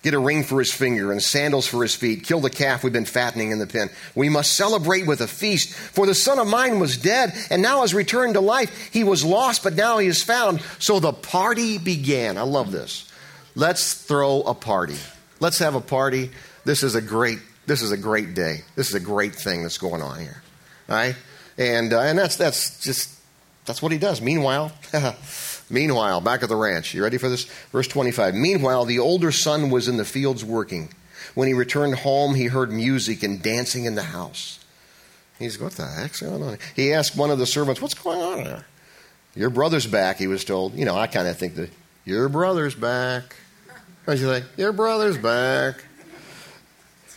Get 0.02 0.14
a 0.14 0.20
ring 0.20 0.44
for 0.44 0.60
his 0.60 0.74
finger 0.74 1.12
and 1.12 1.22
sandals 1.22 1.68
for 1.68 1.82
his 1.82 1.94
feet. 1.94 2.24
Kill 2.24 2.40
the 2.40 2.50
calf 2.50 2.84
we've 2.84 2.94
been 2.94 3.04
fattening 3.04 3.52
in 3.52 3.60
the 3.60 3.68
pen. 3.68 3.90
We 4.16 4.30
must 4.30 4.56
celebrate 4.56 5.06
with 5.06 5.20
a 5.20 5.28
feast. 5.28 5.74
For 5.74 6.06
the 6.06 6.16
son 6.16 6.40
of 6.40 6.48
mine 6.48 6.80
was 6.80 6.98
dead 6.98 7.34
and 7.50 7.62
now 7.62 7.82
has 7.82 7.94
returned 7.94 8.36
to 8.36 8.40
life. 8.40 8.90
He 8.94 9.04
was 9.04 9.26
lost, 9.26 9.62
but 9.62 9.74
now 9.74 9.98
he 9.98 10.08
is 10.08 10.24
found. 10.24 10.62
So 10.80 11.02
the 11.02 11.12
party 11.12 11.78
began. 11.78 12.38
I 12.38 12.44
love 12.44 12.72
this. 12.72 13.12
Let's 13.56 13.94
throw 13.94 14.42
a 14.44 14.54
party. 14.54 14.96
Let's 15.42 15.60
have 15.60 15.76
a 15.76 15.82
party. 15.82 16.32
This 16.64 16.82
is 16.82 16.96
a 16.96 17.02
great, 17.02 17.40
this 17.66 17.82
is 17.82 17.92
a 17.92 17.98
great 17.98 18.34
day. 18.34 18.62
This 18.76 18.88
is 18.88 18.96
a 18.96 19.02
great 19.02 19.36
thing 19.36 19.64
that's 19.64 19.78
going 19.78 20.02
on 20.02 20.18
here. 20.18 20.42
All 20.88 20.96
right? 20.96 21.16
And, 21.60 21.92
uh, 21.92 22.00
and 22.00 22.18
that's, 22.18 22.38
that's 22.38 22.80
just, 22.80 23.12
that's 23.66 23.82
what 23.82 23.92
he 23.92 23.98
does. 23.98 24.22
Meanwhile, 24.22 24.72
meanwhile, 25.70 26.22
back 26.22 26.42
at 26.42 26.50
the 26.50 26.56
ranch, 26.56 26.94
you 26.94 27.04
ready 27.04 27.18
for 27.18 27.28
this? 27.28 27.44
Verse 27.72 27.88
25. 27.88 28.34
Meanwhile, 28.34 28.86
the 28.86 29.00
older 29.00 29.32
son 29.32 29.70
was 29.70 29.90
in 29.90 29.98
the 29.98 30.06
fields 30.06 30.44
working. 30.44 30.94
When 31.36 31.50
he 31.50 31.54
returned 31.54 31.96
home, 31.96 32.34
he 32.34 32.46
heard 32.46 32.72
music 32.72 33.24
and 33.24 33.42
dancing 33.42 33.84
in 33.84 33.96
the 33.96 34.04
house. 34.04 34.60
He's, 35.38 35.60
what 35.60 35.74
the 35.74 35.86
heck's 35.86 36.22
going 36.22 36.42
on? 36.42 36.58
He 36.76 36.94
asked 36.94 37.18
one 37.18 37.30
of 37.30 37.40
the 37.40 37.46
servants, 37.46 37.82
what's 37.82 37.94
going 37.94 38.22
on 38.22 38.46
there? 38.46 38.66
Your 39.36 39.50
brother's 39.50 39.86
back, 39.86 40.18
he 40.18 40.28
was 40.28 40.46
told. 40.46 40.74
You 40.76 40.86
know, 40.86 40.98
I 40.98 41.08
kind 41.08 41.28
of 41.28 41.38
think 41.38 41.56
that, 41.56 41.70
your 42.06 42.30
brother's 42.30 42.74
back. 42.74 43.36
What 44.06 44.16
do 44.16 44.22
you 44.22 44.28
think? 44.28 44.46
Your 44.58 44.72
brother's 44.72 45.18
back 45.18 45.84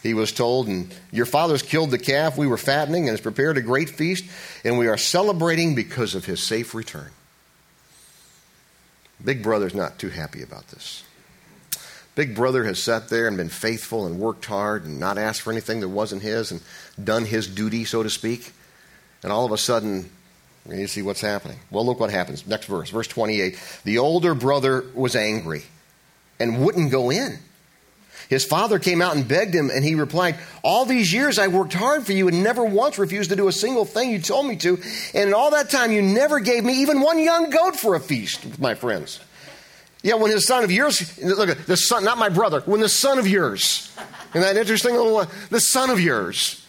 he 0.03 0.15
was 0.15 0.33
told, 0.33 0.67
and 0.67 0.93
your 1.13 1.27
fathers 1.27 1.63
killed 1.63 1.91
the 1.91 1.99
calf 1.99 2.37
we 2.37 2.47
were 2.47 2.57
fattening 2.57 3.03
and 3.03 3.11
has 3.11 3.21
prepared 3.21 3.57
a 3.57 3.63
great 3.63 3.89
feast, 3.89 4.25
and 4.65 4.77
we 4.79 4.89
are 4.89 4.97
celebrating 4.97 5.75
because 5.75 6.15
of 6.15 6.25
his 6.25 6.43
safe 6.43 6.75
return. 6.75 7.11
Big 9.25 9.43
brother's 9.43 9.75
not 9.75 9.99
too 9.99 10.09
happy 10.09 10.43
about 10.43 10.69
this. 10.69 11.05
Big 12.15 12.35
brother 12.35 12.65
has 12.65 12.83
sat 12.83 13.09
there 13.09 13.27
and 13.27 13.37
been 13.37 13.49
faithful 13.49 14.05
and 14.05 14.19
worked 14.19 14.45
hard 14.45 14.85
and 14.85 14.99
not 14.99 15.17
asked 15.17 15.41
for 15.41 15.53
anything 15.53 15.81
that 15.81 15.89
wasn't 15.89 16.21
his 16.21 16.51
and 16.51 16.61
done 17.03 17.25
his 17.25 17.47
duty, 17.47 17.85
so 17.85 18.03
to 18.03 18.11
speak. 18.11 18.53
And 19.23 19.33
all 19.33 19.47
of 19.47 19.53
a 19.53 19.59
sudden, 19.59 20.11
You 20.69 20.87
see 20.87 21.03
what's 21.03 21.21
happening. 21.21 21.59
Well, 21.71 21.87
look 21.87 21.99
what 21.99 22.11
happens. 22.11 22.47
Next 22.47 22.67
verse, 22.67 22.91
verse 22.91 23.09
28. 23.09 23.59
The 23.85 23.99
older 23.99 24.35
brother 24.35 24.85
was 24.95 25.17
angry 25.17 25.65
and 26.39 26.65
wouldn't 26.65 26.91
go 26.91 27.11
in. 27.11 27.39
His 28.33 28.47
father 28.47 28.79
came 28.79 29.03
out 29.03 29.15
and 29.15 29.29
begged 29.29 29.55
him, 29.55 29.69
and 29.69 29.85
he 29.85 29.95
replied, 29.95 30.37
All 30.63 30.87
these 30.87 31.13
years 31.13 31.39
I 31.39 31.49
worked 31.49 31.75
hard 31.75 32.07
for 32.07 32.13
you 32.13 32.29
and 32.29 32.43
never 32.43 32.65
once 32.65 32.99
refused 32.99 33.29
to 33.29 33.37
do 33.37 33.47
a 33.47 33.53
single 33.53 33.85
thing 33.85 34.09
you 34.11 34.19
told 34.21 34.47
me 34.47 34.57
to. 34.57 34.81
And 35.13 35.29
in 35.29 35.35
all 35.35 35.51
that 35.51 35.69
time, 35.69 35.93
you 35.93 36.01
never 36.01 36.41
gave 36.41 36.65
me 36.65 36.81
even 36.81 37.03
one 37.03 37.19
young 37.19 37.51
goat 37.51 37.77
for 37.77 37.95
a 37.95 38.01
feast 38.01 38.43
with 38.47 38.59
my 38.59 38.75
friends. 38.75 39.21
Yeah, 40.03 40.15
when 40.15 40.31
his 40.31 40.47
son 40.47 40.65
of 40.65 40.73
yours, 40.73 41.23
look 41.23 41.51
at 41.51 41.67
the 41.67 41.77
son, 41.77 42.05
not 42.05 42.17
my 42.17 42.31
brother, 42.31 42.63
when 42.63 42.81
the 42.81 42.89
son 42.89 43.19
of 43.19 43.29
yours, 43.29 43.95
isn't 44.31 44.41
that 44.41 44.57
interesting? 44.57 44.97
Little, 44.97 45.27
The 45.51 45.61
son 45.61 45.91
of 45.91 46.01
yours. 46.01 46.67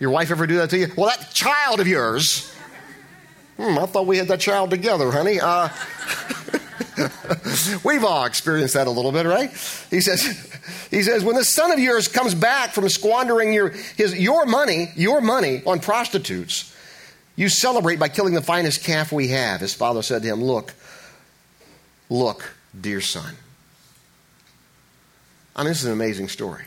Your 0.00 0.08
wife 0.08 0.30
ever 0.30 0.46
do 0.46 0.56
that 0.56 0.70
to 0.70 0.78
you? 0.78 0.86
Well, 0.96 1.10
that 1.10 1.30
child 1.34 1.78
of 1.78 1.86
yours. 1.86 2.50
Hmm, 3.58 3.78
I 3.78 3.84
thought 3.84 4.06
we 4.06 4.16
had 4.16 4.28
that 4.28 4.40
child 4.40 4.70
together, 4.70 5.10
honey. 5.10 5.40
Uh, 5.40 5.68
We've 7.84 8.04
all 8.04 8.24
experienced 8.24 8.74
that 8.74 8.86
a 8.86 8.90
little 8.90 9.12
bit, 9.12 9.26
right? 9.26 9.50
He 9.90 10.00
says, 10.00 10.22
he 10.90 11.02
says, 11.02 11.24
when 11.24 11.36
the 11.36 11.44
son 11.44 11.72
of 11.72 11.78
yours 11.78 12.08
comes 12.08 12.34
back 12.34 12.70
from 12.70 12.88
squandering 12.88 13.52
your, 13.52 13.70
his, 13.70 14.18
your 14.18 14.46
money, 14.46 14.90
your 14.96 15.20
money 15.20 15.62
on 15.66 15.80
prostitutes, 15.80 16.74
you 17.36 17.48
celebrate 17.48 17.98
by 17.98 18.08
killing 18.08 18.34
the 18.34 18.42
finest 18.42 18.82
calf 18.82 19.12
we 19.12 19.28
have. 19.28 19.60
His 19.60 19.74
father 19.74 20.02
said 20.02 20.22
to 20.22 20.28
him, 20.28 20.42
Look, 20.42 20.72
look, 22.08 22.54
dear 22.78 23.00
son. 23.00 23.34
I 25.54 25.62
mean, 25.62 25.68
this 25.68 25.80
is 25.80 25.86
an 25.86 25.92
amazing 25.92 26.28
story. 26.28 26.64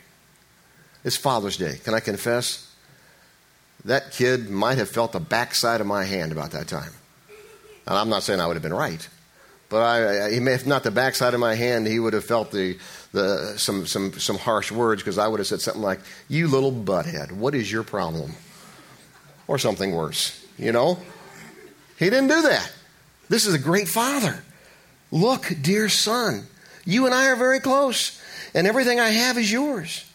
It's 1.04 1.18
Father's 1.18 1.58
Day. 1.58 1.78
Can 1.84 1.94
I 1.94 2.00
confess? 2.00 2.66
That 3.86 4.12
kid 4.12 4.50
might 4.50 4.78
have 4.78 4.90
felt 4.90 5.12
the 5.12 5.20
backside 5.20 5.80
of 5.80 5.88
my 5.88 6.04
hand 6.04 6.32
about 6.32 6.52
that 6.52 6.68
time. 6.68 6.92
And 7.88 7.98
I'm 7.98 8.10
not 8.10 8.24
saying 8.24 8.40
I 8.40 8.48
would 8.48 8.56
have 8.56 8.64
been 8.64 8.74
right. 8.74 9.08
But 9.70 9.84
I, 9.84 10.40
may 10.40 10.52
have 10.52 10.66
not 10.66 10.84
the 10.84 10.90
backside 10.92 11.36
of 11.36 11.40
my 11.40 11.54
hand. 11.54 11.86
He 11.86 12.00
would 12.00 12.14
have 12.14 12.26
felt 12.26 12.52
the, 12.52 12.78
the 13.12 13.54
some 13.58 13.86
some 13.86 14.14
some 14.14 14.38
harsh 14.38 14.72
words 14.72 15.04
because 15.04 15.20
I 15.20 15.28
would 15.28 15.40
have 15.40 15.48
said 15.48 15.62
something 15.62 15.82
like, 15.82 16.00
"You 16.28 16.48
little 16.48 16.72
butthead, 16.72 17.32
what 17.32 17.54
is 17.54 17.72
your 17.72 17.84
problem?" 17.84 18.34
Or 19.48 19.60
something 19.60 19.94
worse. 19.94 20.44
You 20.58 20.72
know, 20.72 20.98
he 22.00 22.06
didn't 22.06 22.28
do 22.30 22.42
that. 22.42 22.72
This 23.30 23.46
is 23.46 23.54
a 23.54 23.60
great 23.60 23.88
father. 23.88 24.44
Look, 25.12 25.54
dear 25.62 25.88
son, 25.88 26.48
you 26.84 27.06
and 27.06 27.14
I 27.14 27.28
are 27.28 27.36
very 27.36 27.60
close, 27.60 28.20
and 28.56 28.66
everything 28.66 29.00
I 29.00 29.10
have 29.10 29.38
is 29.38 29.52
yours. 29.52 30.06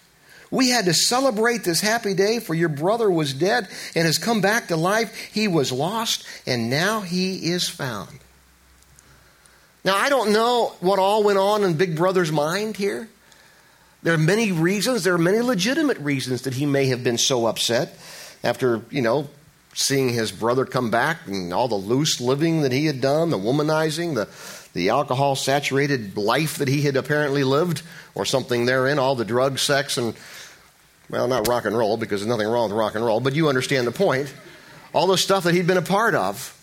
We 0.50 0.70
had 0.70 0.84
to 0.84 0.94
celebrate 0.94 1.64
this 1.64 1.80
happy 1.80 2.14
day, 2.14 2.38
for 2.38 2.54
your 2.54 2.68
brother 2.68 3.10
was 3.10 3.34
dead 3.34 3.68
and 3.94 4.04
has 4.06 4.18
come 4.18 4.40
back 4.40 4.68
to 4.68 4.76
life. 4.76 5.16
He 5.32 5.48
was 5.48 5.72
lost, 5.72 6.24
and 6.46 6.70
now 6.70 7.00
he 7.00 7.50
is 7.52 7.68
found. 7.68 8.20
Now, 9.84 9.96
I 9.96 10.08
don't 10.08 10.32
know 10.32 10.72
what 10.80 10.98
all 10.98 11.22
went 11.22 11.38
on 11.38 11.62
in 11.62 11.74
Big 11.74 11.94
Brother's 11.94 12.32
mind 12.32 12.76
here. 12.76 13.08
There 14.02 14.14
are 14.14 14.18
many 14.18 14.50
reasons, 14.50 15.04
there 15.04 15.14
are 15.14 15.18
many 15.18 15.40
legitimate 15.40 15.98
reasons 15.98 16.42
that 16.42 16.54
he 16.54 16.64
may 16.64 16.86
have 16.86 17.04
been 17.04 17.18
so 17.18 17.46
upset 17.46 17.98
after, 18.42 18.82
you 18.90 19.02
know, 19.02 19.28
seeing 19.74 20.08
his 20.08 20.32
brother 20.32 20.64
come 20.64 20.90
back 20.90 21.26
and 21.26 21.52
all 21.52 21.68
the 21.68 21.74
loose 21.74 22.20
living 22.20 22.62
that 22.62 22.72
he 22.72 22.86
had 22.86 23.00
done, 23.00 23.30
the 23.30 23.38
womanizing, 23.38 24.14
the, 24.14 24.28
the 24.72 24.88
alcohol 24.88 25.36
saturated 25.36 26.16
life 26.16 26.58
that 26.58 26.68
he 26.68 26.82
had 26.82 26.96
apparently 26.96 27.44
lived, 27.44 27.82
or 28.14 28.24
something 28.24 28.66
therein, 28.66 28.98
all 28.98 29.14
the 29.14 29.24
drug, 29.24 29.58
sex, 29.58 29.98
and, 29.98 30.14
well, 31.10 31.26
not 31.28 31.48
rock 31.48 31.64
and 31.64 31.76
roll, 31.76 31.96
because 31.96 32.20
there's 32.20 32.28
nothing 32.28 32.48
wrong 32.48 32.70
with 32.70 32.78
rock 32.78 32.94
and 32.94 33.04
roll, 33.04 33.20
but 33.20 33.34
you 33.34 33.48
understand 33.48 33.86
the 33.86 33.92
point. 33.92 34.32
All 34.92 35.06
the 35.06 35.18
stuff 35.18 35.44
that 35.44 35.54
he'd 35.54 35.66
been 35.66 35.76
a 35.76 35.82
part 35.82 36.14
of. 36.14 36.56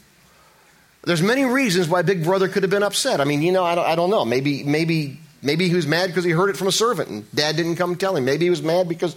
There's 1.03 1.21
many 1.21 1.45
reasons 1.45 1.87
why 1.87 2.03
Big 2.03 2.23
Brother 2.23 2.47
could 2.47 2.63
have 2.63 2.69
been 2.69 2.83
upset. 2.83 3.21
I 3.21 3.23
mean, 3.23 3.41
you 3.41 3.51
know, 3.51 3.63
I 3.63 3.75
don't, 3.75 3.85
I 3.85 3.95
don't 3.95 4.11
know. 4.11 4.23
Maybe, 4.23 4.63
maybe, 4.63 5.19
maybe 5.41 5.67
he 5.67 5.75
was 5.75 5.87
mad 5.87 6.07
because 6.07 6.23
he 6.23 6.31
heard 6.31 6.49
it 6.49 6.57
from 6.57 6.67
a 6.67 6.71
servant 6.71 7.09
and 7.09 7.35
Dad 7.35 7.55
didn't 7.55 7.77
come 7.77 7.95
tell 7.95 8.15
him. 8.15 8.25
Maybe 8.25 8.45
he 8.45 8.49
was 8.51 8.61
mad 8.61 8.87
because 8.87 9.15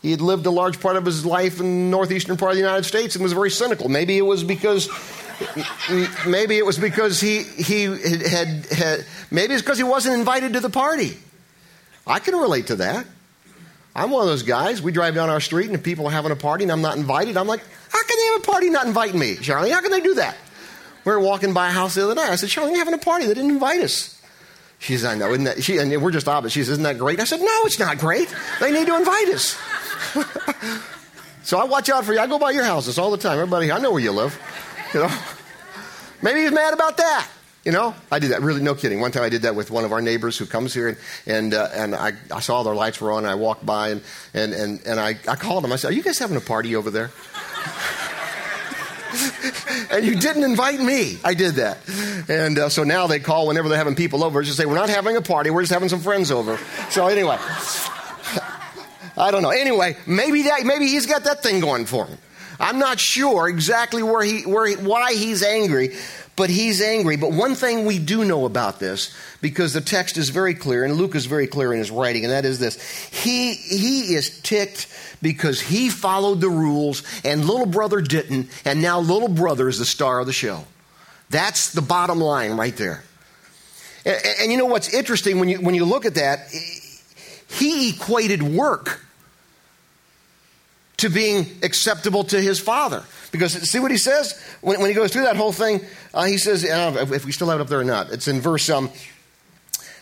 he 0.00 0.12
had 0.12 0.20
lived 0.20 0.46
a 0.46 0.50
large 0.50 0.80
part 0.80 0.96
of 0.96 1.04
his 1.04 1.26
life 1.26 1.58
in 1.58 1.66
the 1.66 1.90
northeastern 1.96 2.36
part 2.36 2.52
of 2.52 2.56
the 2.56 2.62
United 2.62 2.84
States 2.84 3.16
and 3.16 3.22
was 3.22 3.32
very 3.32 3.50
cynical. 3.50 3.88
Maybe 3.88 4.16
it 4.16 4.22
was 4.22 4.44
because, 4.44 4.88
maybe 6.24 6.56
it 6.56 6.64
was 6.64 6.78
because 6.78 7.20
he 7.20 7.42
he 7.42 7.84
had, 7.84 8.66
had 8.66 9.04
maybe 9.32 9.54
it's 9.54 9.62
because 9.62 9.78
he 9.78 9.84
wasn't 9.84 10.16
invited 10.16 10.52
to 10.52 10.60
the 10.60 10.70
party. 10.70 11.16
I 12.06 12.20
can 12.20 12.36
relate 12.36 12.68
to 12.68 12.76
that. 12.76 13.06
I'm 13.94 14.10
one 14.10 14.22
of 14.22 14.28
those 14.28 14.44
guys. 14.44 14.80
We 14.80 14.92
drive 14.92 15.16
down 15.16 15.30
our 15.30 15.40
street 15.40 15.68
and 15.68 15.82
people 15.82 16.06
are 16.06 16.12
having 16.12 16.30
a 16.30 16.36
party 16.36 16.62
and 16.62 16.70
I'm 16.70 16.82
not 16.82 16.96
invited. 16.96 17.36
I'm 17.36 17.48
like, 17.48 17.60
how 17.90 18.02
can 18.04 18.16
they 18.16 18.26
have 18.32 18.42
a 18.42 18.46
party 18.46 18.70
not 18.70 18.86
inviting 18.86 19.18
me, 19.18 19.34
Charlie? 19.34 19.70
How 19.70 19.80
can 19.80 19.90
they 19.90 20.00
do 20.00 20.14
that? 20.14 20.36
We 21.04 21.12
were 21.12 21.20
walking 21.20 21.52
by 21.54 21.68
a 21.68 21.72
house 21.72 21.94
the 21.94 22.04
other 22.04 22.14
night. 22.14 22.30
I 22.30 22.36
said, 22.36 22.48
Charlie, 22.48 22.70
you're 22.72 22.78
having 22.78 22.94
a 22.94 22.98
party. 22.98 23.26
They 23.26 23.34
didn't 23.34 23.50
invite 23.50 23.80
us. 23.80 24.20
She 24.78 24.96
said, 24.96 25.12
I 25.12 25.14
know. 25.16 25.30
Isn't 25.30 25.44
that, 25.44 25.62
she, 25.62 25.78
and 25.78 25.90
we're 26.02 26.10
just 26.10 26.28
opposite. 26.28 26.52
She 26.52 26.60
says, 26.60 26.70
Isn't 26.70 26.84
that 26.84 26.98
great? 26.98 27.20
I 27.20 27.24
said, 27.24 27.40
No, 27.40 27.60
it's 27.64 27.78
not 27.78 27.98
great. 27.98 28.32
They 28.60 28.70
need 28.70 28.86
to 28.86 28.96
invite 28.96 29.28
us. 29.28 29.58
so 31.42 31.58
I 31.58 31.64
watch 31.64 31.88
out 31.88 32.04
for 32.04 32.12
you. 32.12 32.20
I 32.20 32.26
go 32.26 32.38
by 32.38 32.52
your 32.52 32.64
houses 32.64 32.98
all 32.98 33.10
the 33.10 33.18
time. 33.18 33.38
Everybody, 33.38 33.72
I 33.72 33.78
know 33.78 33.90
where 33.90 34.02
you 34.02 34.12
live. 34.12 34.38
You 34.94 35.00
know, 35.00 35.18
maybe 36.22 36.42
he's 36.42 36.52
mad 36.52 36.74
about 36.74 36.96
that. 36.98 37.28
You 37.64 37.72
know, 37.72 37.94
I 38.10 38.20
did 38.20 38.30
that. 38.30 38.40
Really, 38.40 38.62
no 38.62 38.74
kidding. 38.74 39.00
One 39.00 39.10
time 39.10 39.24
I 39.24 39.28
did 39.28 39.42
that 39.42 39.56
with 39.56 39.70
one 39.70 39.84
of 39.84 39.92
our 39.92 40.00
neighbors 40.00 40.38
who 40.38 40.46
comes 40.46 40.72
here, 40.72 40.88
and 40.88 40.96
and, 41.26 41.54
uh, 41.54 41.68
and 41.74 41.94
I, 41.94 42.12
I 42.32 42.40
saw 42.40 42.62
their 42.62 42.74
lights 42.74 43.00
were 43.00 43.10
on, 43.12 43.24
and 43.24 43.26
I 43.26 43.34
walked 43.34 43.66
by, 43.66 43.88
and 43.90 44.02
and 44.32 44.54
and, 44.54 44.80
and 44.86 45.00
I, 45.00 45.18
I 45.26 45.34
called 45.34 45.64
him. 45.64 45.72
I 45.72 45.76
said, 45.76 45.90
"Are 45.90 45.94
you 45.94 46.02
guys 46.02 46.18
having 46.18 46.36
a 46.36 46.40
party 46.40 46.76
over 46.76 46.90
there?" 46.90 47.10
and 49.90 50.04
you 50.04 50.16
didn't 50.16 50.44
invite 50.44 50.80
me. 50.80 51.18
I 51.24 51.34
did 51.34 51.54
that. 51.56 51.78
And 52.28 52.58
uh, 52.58 52.68
so 52.68 52.84
now 52.84 53.06
they 53.06 53.20
call 53.20 53.46
whenever 53.46 53.68
they're 53.68 53.78
having 53.78 53.94
people 53.94 54.24
over, 54.24 54.42
just 54.42 54.56
say, 54.56 54.66
We're 54.66 54.74
not 54.74 54.88
having 54.88 55.16
a 55.16 55.22
party, 55.22 55.50
we're 55.50 55.62
just 55.62 55.72
having 55.72 55.88
some 55.88 56.00
friends 56.00 56.30
over. 56.30 56.58
So 56.90 57.06
anyway, 57.06 57.36
I 59.16 59.30
don't 59.30 59.42
know. 59.42 59.50
Anyway, 59.50 59.96
maybe 60.06 60.42
that 60.42 60.64
maybe 60.64 60.86
he's 60.86 61.06
got 61.06 61.24
that 61.24 61.42
thing 61.42 61.60
going 61.60 61.86
for 61.86 62.06
him. 62.06 62.18
I'm 62.60 62.78
not 62.78 62.98
sure 62.98 63.48
exactly 63.48 64.02
where 64.02 64.22
he, 64.22 64.42
where 64.42 64.66
he, 64.66 64.74
why 64.74 65.12
he's 65.12 65.44
angry, 65.44 65.94
but 66.34 66.50
he's 66.50 66.82
angry. 66.82 67.16
But 67.16 67.32
one 67.32 67.54
thing 67.54 67.84
we 67.84 68.00
do 68.00 68.24
know 68.24 68.46
about 68.46 68.80
this, 68.80 69.14
because 69.40 69.72
the 69.72 69.80
text 69.80 70.16
is 70.16 70.30
very 70.30 70.54
clear, 70.54 70.84
and 70.84 70.94
Luke 70.94 71.14
is 71.14 71.26
very 71.26 71.46
clear 71.46 71.72
in 71.72 71.78
his 71.78 71.90
writing, 71.90 72.24
and 72.24 72.32
that 72.32 72.44
is 72.44 72.58
this: 72.58 72.80
he 73.10 73.54
he 73.54 74.14
is 74.14 74.40
ticked 74.40 74.88
because 75.22 75.60
he 75.60 75.88
followed 75.90 76.40
the 76.40 76.48
rules 76.48 77.02
and 77.24 77.44
little 77.44 77.66
brother 77.66 78.00
didn't, 78.00 78.50
and 78.64 78.80
now 78.82 79.00
little 79.00 79.28
brother 79.28 79.68
is 79.68 79.78
the 79.78 79.84
star 79.84 80.20
of 80.20 80.26
the 80.26 80.32
show. 80.32 80.64
That's 81.30 81.72
the 81.72 81.82
bottom 81.82 82.20
line 82.20 82.52
right 82.56 82.76
there. 82.76 83.04
And, 84.04 84.16
and, 84.40 84.52
you 84.52 84.58
know 84.58 84.66
what's 84.66 84.94
interesting 84.94 85.38
when 85.38 85.48
you, 85.48 85.60
when 85.60 85.74
you 85.74 85.84
look 85.84 86.06
at 86.06 86.14
that? 86.14 86.48
He 87.48 87.90
equated 87.90 88.42
work 88.42 89.04
to 90.98 91.08
being 91.08 91.46
acceptable 91.62 92.24
to 92.24 92.40
his 92.40 92.58
father. 92.58 93.04
Because 93.30 93.52
see 93.52 93.78
what 93.78 93.90
he 93.90 93.98
says? 93.98 94.40
When, 94.60 94.80
when 94.80 94.88
he 94.88 94.94
goes 94.94 95.12
through 95.12 95.24
that 95.24 95.36
whole 95.36 95.52
thing, 95.52 95.80
uh, 96.14 96.24
he 96.24 96.38
says, 96.38 96.64
uh, 96.64 97.06
if 97.12 97.24
we 97.24 97.32
still 97.32 97.48
have 97.48 97.60
it 97.60 97.62
up 97.62 97.68
there 97.68 97.80
or 97.80 97.84
not, 97.84 98.10
it's 98.10 98.28
in 98.28 98.40
verse 98.40 98.68
um, 98.70 98.90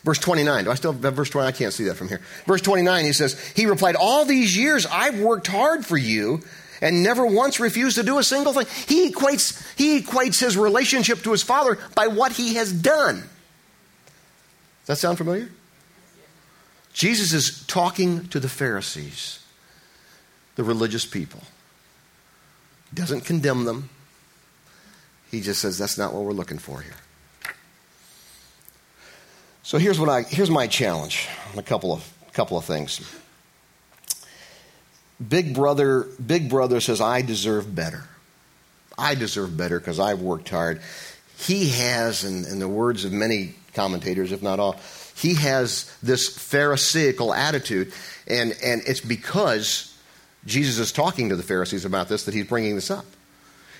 Verse 0.07 0.19
29. 0.19 0.65
Do 0.65 0.71
I 0.71 0.75
still 0.77 0.93
have 0.93 1.15
verse 1.15 1.31
29? 1.31 1.53
I 1.53 1.57
can't 1.57 1.73
see 1.73 1.85
that 1.85 1.97
from 1.97 2.07
here. 2.07 2.21
Verse 2.47 2.61
29, 2.61 3.05
he 3.05 3.13
says, 3.13 3.37
He 3.57 3.67
replied, 3.67 3.97
All 3.97 4.25
these 4.25 4.57
years 4.57 4.87
I've 4.87 5.19
worked 5.19 5.49
hard 5.49 5.85
for 5.85 5.97
you 5.97 6.43
and 6.81 7.03
never 7.03 7.27
once 7.27 7.59
refused 7.59 7.97
to 7.97 8.05
do 8.05 8.19
a 8.19 8.23
single 8.23 8.53
thing. 8.53 8.67
He 8.87 9.11
equates, 9.11 9.61
he 9.77 10.01
equates 10.01 10.39
his 10.39 10.57
relationship 10.57 11.25
to 11.25 11.33
his 11.33 11.43
father 11.43 11.77
by 11.97 12.07
what 12.07 12.31
he 12.31 12.55
has 12.55 12.73
done. 12.73 13.17
Does 13.17 14.87
that 14.87 14.99
sound 14.99 15.19
familiar? 15.19 15.49
Jesus 16.93 17.33
is 17.33 17.67
talking 17.67 18.29
to 18.29 18.39
the 18.39 18.49
Pharisees, 18.49 19.41
the 20.55 20.63
religious 20.63 21.05
people. 21.05 21.41
He 22.91 22.95
doesn't 22.95 23.23
condemn 23.23 23.65
them. 23.65 23.89
He 25.33 25.41
just 25.41 25.61
says, 25.61 25.79
That's 25.79 25.99
not 25.99 26.15
what 26.15 26.23
we're 26.23 26.31
looking 26.31 26.59
for 26.59 26.81
here. 26.81 26.95
So 29.67 29.79
here's 29.79 29.99
what 29.99 30.09
I 30.09 30.23
here's 30.23 30.49
my 30.49 30.69
challenge 30.69 31.27
a 31.57 31.63
couple 31.63 31.93
of 31.93 32.09
couple 32.33 32.57
of 32.57 32.65
things. 32.65 33.01
Big 35.29 35.57
brother, 35.57 36.07
big 36.25 36.49
brother 36.49 36.79
says, 36.81 37.01
I 37.01 37.23
deserve 37.23 37.75
better. 37.75 38.05
I 38.97 39.17
deserve 39.17 39.57
better 39.57 39.81
because 39.81 39.99
I've 39.99 40.21
worked 40.21 40.51
hard. 40.51 40.83
He 41.37 41.71
has, 41.71 42.23
in, 42.23 42.45
in 42.45 42.61
the 42.61 42.69
words 42.69 43.05
of 43.05 43.13
many 43.13 43.57
commentators, 43.75 44.31
if 44.31 44.41
not 44.41 44.61
all, 44.61 44.77
he 45.17 45.35
has 45.35 45.93
this 46.01 46.29
Pharisaical 46.29 47.35
attitude, 47.35 47.93
and, 48.29 48.55
and 48.63 48.83
it's 48.87 49.01
because 49.01 49.99
Jesus 50.45 50.79
is 50.79 50.93
talking 50.93 51.31
to 51.31 51.37
the 51.37 51.43
Pharisees 51.43 51.85
about 51.85 52.09
this 52.09 52.25
that 52.27 52.35
he's 52.35 52.47
bringing 52.47 52.77
this 52.77 52.91
up. 52.91 53.07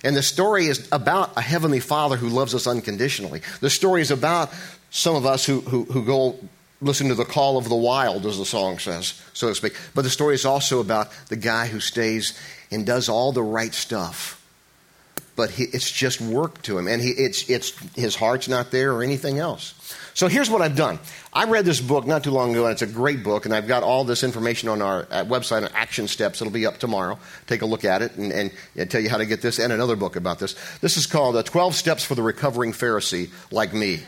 And 0.05 0.17
the 0.17 0.23
story 0.23 0.67
is 0.67 0.89
about 0.93 1.37
a 1.37 1.41
heavenly 1.41 1.81
Father 1.81 2.17
who 2.17 2.29
loves 2.29 2.55
us 2.55 2.67
unconditionally. 2.67 3.43
The 3.61 3.71
story 3.71 4.03
is 4.03 4.11
about 4.11 4.53
some 4.91 5.17
of 5.17 5.27
us 5.27 5.45
who, 5.45 5.61
who, 5.61 5.85
who 5.85 6.05
go 6.05 6.39
listen 6.81 7.09
to 7.09 7.15
the 7.15 7.25
call 7.25 7.57
of 7.57 7.69
the 7.69 7.77
wild, 7.77 8.27
as 8.27 8.39
the 8.39 8.45
song 8.45 8.79
says, 8.79 9.21
so 9.33 9.49
to 9.49 9.55
speak. 9.55 9.75
But 9.95 10.03
the 10.03 10.11
story 10.11 10.35
is 10.35 10.45
also 10.45 10.81
about 10.81 11.09
the 11.29 11.37
guy 11.37 11.67
who 11.67 11.81
stays 11.81 12.39
and 12.71 12.85
does 12.85 13.09
all 13.09 13.33
the 13.33 13.43
right 13.43 13.73
stuff 13.73 14.36
but 15.37 15.51
he, 15.51 15.65
it's 15.65 15.91
just 15.91 16.21
work 16.21 16.63
to 16.63 16.79
him, 16.79 16.89
and 16.89 17.01
he, 17.01 17.11
it's, 17.11 17.49
it's, 17.49 17.71
his 17.95 18.17
heart's 18.17 18.49
not 18.49 18.71
there 18.71 18.95
or 18.95 19.03
anything 19.03 19.39
else. 19.39 19.75
So 20.15 20.29
here's 20.29 20.49
what 20.49 20.63
I've 20.63 20.77
done. 20.77 20.99
I 21.31 21.45
read 21.45 21.67
this 21.67 21.79
book 21.79 22.07
not 22.07 22.25
too 22.25 22.31
long 22.31 22.53
ago, 22.53 22.65
and 22.65 22.73
it's 22.73 22.81
a 22.81 22.87
great 22.87 23.23
book, 23.23 23.45
and 23.45 23.55
I've 23.55 23.69
got 23.69 23.83
all 23.83 24.05
this 24.05 24.25
information 24.25 24.71
on 24.71 24.81
our 24.81 25.05
website 25.05 25.63
on 25.63 25.69
action 25.75 26.09
steps. 26.09 26.41
It'll 26.41 26.53
be 26.53 26.65
up 26.65 26.79
tomorrow. 26.79 27.19
Take 27.47 27.61
a 27.61 27.67
look 27.67 27.85
at 27.85 28.01
it 28.01 28.17
and, 28.17 28.51
and 28.75 28.91
tell 28.91 29.03
you 29.03 29.11
how 29.11 29.19
to 29.19 29.27
get 29.27 29.43
this 29.43 29.59
and 29.59 29.73
another 29.73 29.95
book 29.95 30.17
about 30.17 30.39
this. 30.39 30.55
This 30.81 30.97
is 30.97 31.07
called 31.07 31.37
uh, 31.37 31.43
12 31.43 31.75
Steps 31.75 32.03
for 32.03 32.15
the 32.15 32.23
Recovering 32.23 32.73
Pharisee 32.73 33.31
Like 33.51 33.75
Me. 33.75 34.01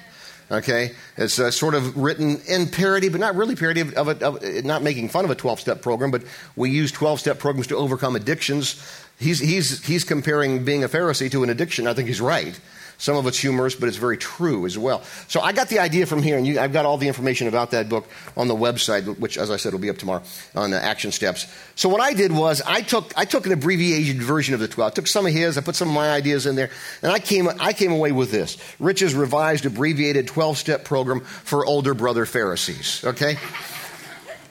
Okay? 0.50 0.92
It's 1.18 1.38
uh, 1.38 1.50
sort 1.50 1.74
of 1.74 1.94
written 1.98 2.40
in 2.48 2.68
parody, 2.68 3.10
but 3.10 3.20
not 3.20 3.34
really 3.34 3.54
parody 3.54 3.82
of, 3.82 3.92
of, 3.94 4.22
of 4.22 4.64
not 4.64 4.82
making 4.82 5.10
fun 5.10 5.26
of 5.26 5.30
a 5.30 5.34
12 5.34 5.60
step 5.60 5.82
program, 5.82 6.10
but 6.10 6.22
we 6.56 6.70
use 6.70 6.90
12 6.90 7.20
step 7.20 7.38
programs 7.38 7.66
to 7.66 7.76
overcome 7.76 8.16
addictions. 8.16 8.82
He's, 9.18 9.40
he's, 9.40 9.84
he's 9.84 10.04
comparing 10.04 10.64
being 10.64 10.84
a 10.84 10.88
Pharisee 10.88 11.30
to 11.32 11.42
an 11.42 11.50
addiction. 11.50 11.86
I 11.86 11.94
think 11.94 12.08
he's 12.08 12.20
right. 12.20 12.58
Some 13.00 13.16
of 13.16 13.28
it's 13.28 13.38
humorous, 13.38 13.76
but 13.76 13.88
it's 13.88 13.96
very 13.96 14.16
true 14.16 14.66
as 14.66 14.76
well. 14.76 15.04
So 15.28 15.40
I 15.40 15.52
got 15.52 15.68
the 15.68 15.78
idea 15.78 16.04
from 16.04 16.20
here, 16.20 16.36
and 16.36 16.44
you, 16.44 16.58
I've 16.58 16.72
got 16.72 16.84
all 16.84 16.98
the 16.98 17.06
information 17.06 17.46
about 17.46 17.70
that 17.70 17.88
book 17.88 18.08
on 18.36 18.48
the 18.48 18.56
website, 18.56 19.20
which, 19.20 19.38
as 19.38 19.52
I 19.52 19.56
said, 19.56 19.72
will 19.72 19.78
be 19.78 19.88
up 19.88 19.98
tomorrow 19.98 20.22
on 20.56 20.72
the 20.72 20.82
action 20.82 21.12
steps. 21.12 21.46
So 21.76 21.88
what 21.88 22.00
I 22.00 22.12
did 22.12 22.32
was 22.32 22.60
I 22.66 22.80
took 22.80 23.12
I 23.16 23.24
took 23.24 23.46
an 23.46 23.52
abbreviated 23.52 24.20
version 24.20 24.52
of 24.52 24.58
the 24.58 24.66
twelve. 24.66 24.90
I 24.90 24.94
took 24.94 25.06
some 25.06 25.26
of 25.26 25.32
his, 25.32 25.56
I 25.56 25.60
put 25.60 25.76
some 25.76 25.86
of 25.86 25.94
my 25.94 26.10
ideas 26.10 26.46
in 26.46 26.56
there, 26.56 26.70
and 27.00 27.12
I 27.12 27.20
came 27.20 27.48
I 27.60 27.72
came 27.72 27.92
away 27.92 28.10
with 28.10 28.32
this: 28.32 28.58
Rich's 28.80 29.14
revised 29.14 29.64
abbreviated 29.64 30.26
twelve 30.26 30.58
step 30.58 30.84
program 30.84 31.20
for 31.20 31.64
older 31.64 31.94
brother 31.94 32.26
Pharisees. 32.26 33.04
Okay. 33.04 33.38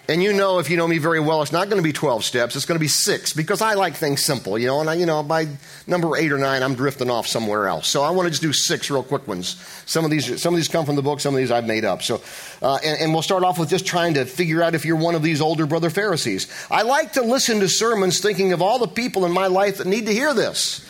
And 0.09 0.23
you 0.23 0.31
know, 0.31 0.59
if 0.59 0.69
you 0.69 0.77
know 0.77 0.87
me 0.87 0.99
very 0.99 1.19
well, 1.19 1.41
it's 1.41 1.51
not 1.51 1.67
going 1.69 1.81
to 1.81 1.83
be 1.83 1.91
12 1.91 2.23
steps. 2.23 2.55
It's 2.55 2.63
going 2.63 2.77
to 2.77 2.83
be 2.83 2.87
six 2.87 3.33
because 3.33 3.61
I 3.61 3.73
like 3.73 3.93
things 3.93 4.23
simple, 4.23 4.57
you 4.57 4.67
know. 4.67 4.79
And 4.79 4.89
I, 4.89 4.93
you 4.93 5.05
know, 5.05 5.21
by 5.21 5.47
number 5.85 6.15
eight 6.15 6.31
or 6.31 6.37
nine, 6.37 6.63
I'm 6.63 6.75
drifting 6.75 7.09
off 7.09 7.27
somewhere 7.27 7.67
else. 7.67 7.89
So 7.89 8.03
I 8.03 8.11
want 8.11 8.27
to 8.27 8.29
just 8.29 8.41
do 8.41 8.53
six 8.53 8.89
real 8.89 9.03
quick 9.03 9.27
ones. 9.27 9.61
Some 9.85 10.05
of 10.05 10.11
these, 10.11 10.41
some 10.41 10.53
of 10.53 10.57
these 10.57 10.69
come 10.69 10.85
from 10.85 10.95
the 10.95 11.01
book. 11.01 11.19
Some 11.19 11.33
of 11.33 11.39
these 11.39 11.51
I've 11.51 11.65
made 11.65 11.83
up. 11.83 12.03
So, 12.03 12.21
uh, 12.61 12.79
and, 12.85 13.01
and 13.01 13.13
we'll 13.13 13.21
start 13.21 13.43
off 13.43 13.59
with 13.59 13.69
just 13.69 13.85
trying 13.85 14.13
to 14.13 14.23
figure 14.23 14.63
out 14.63 14.75
if 14.75 14.85
you're 14.85 14.95
one 14.95 15.13
of 15.13 15.23
these 15.23 15.41
older 15.41 15.65
brother 15.65 15.89
Pharisees. 15.89 16.47
I 16.71 16.83
like 16.83 17.13
to 17.13 17.21
listen 17.21 17.59
to 17.59 17.67
sermons 17.67 18.21
thinking 18.21 18.53
of 18.53 18.61
all 18.61 18.79
the 18.79 18.87
people 18.87 19.25
in 19.25 19.33
my 19.33 19.47
life 19.47 19.79
that 19.79 19.87
need 19.87 20.05
to 20.05 20.13
hear 20.13 20.33
this. 20.33 20.85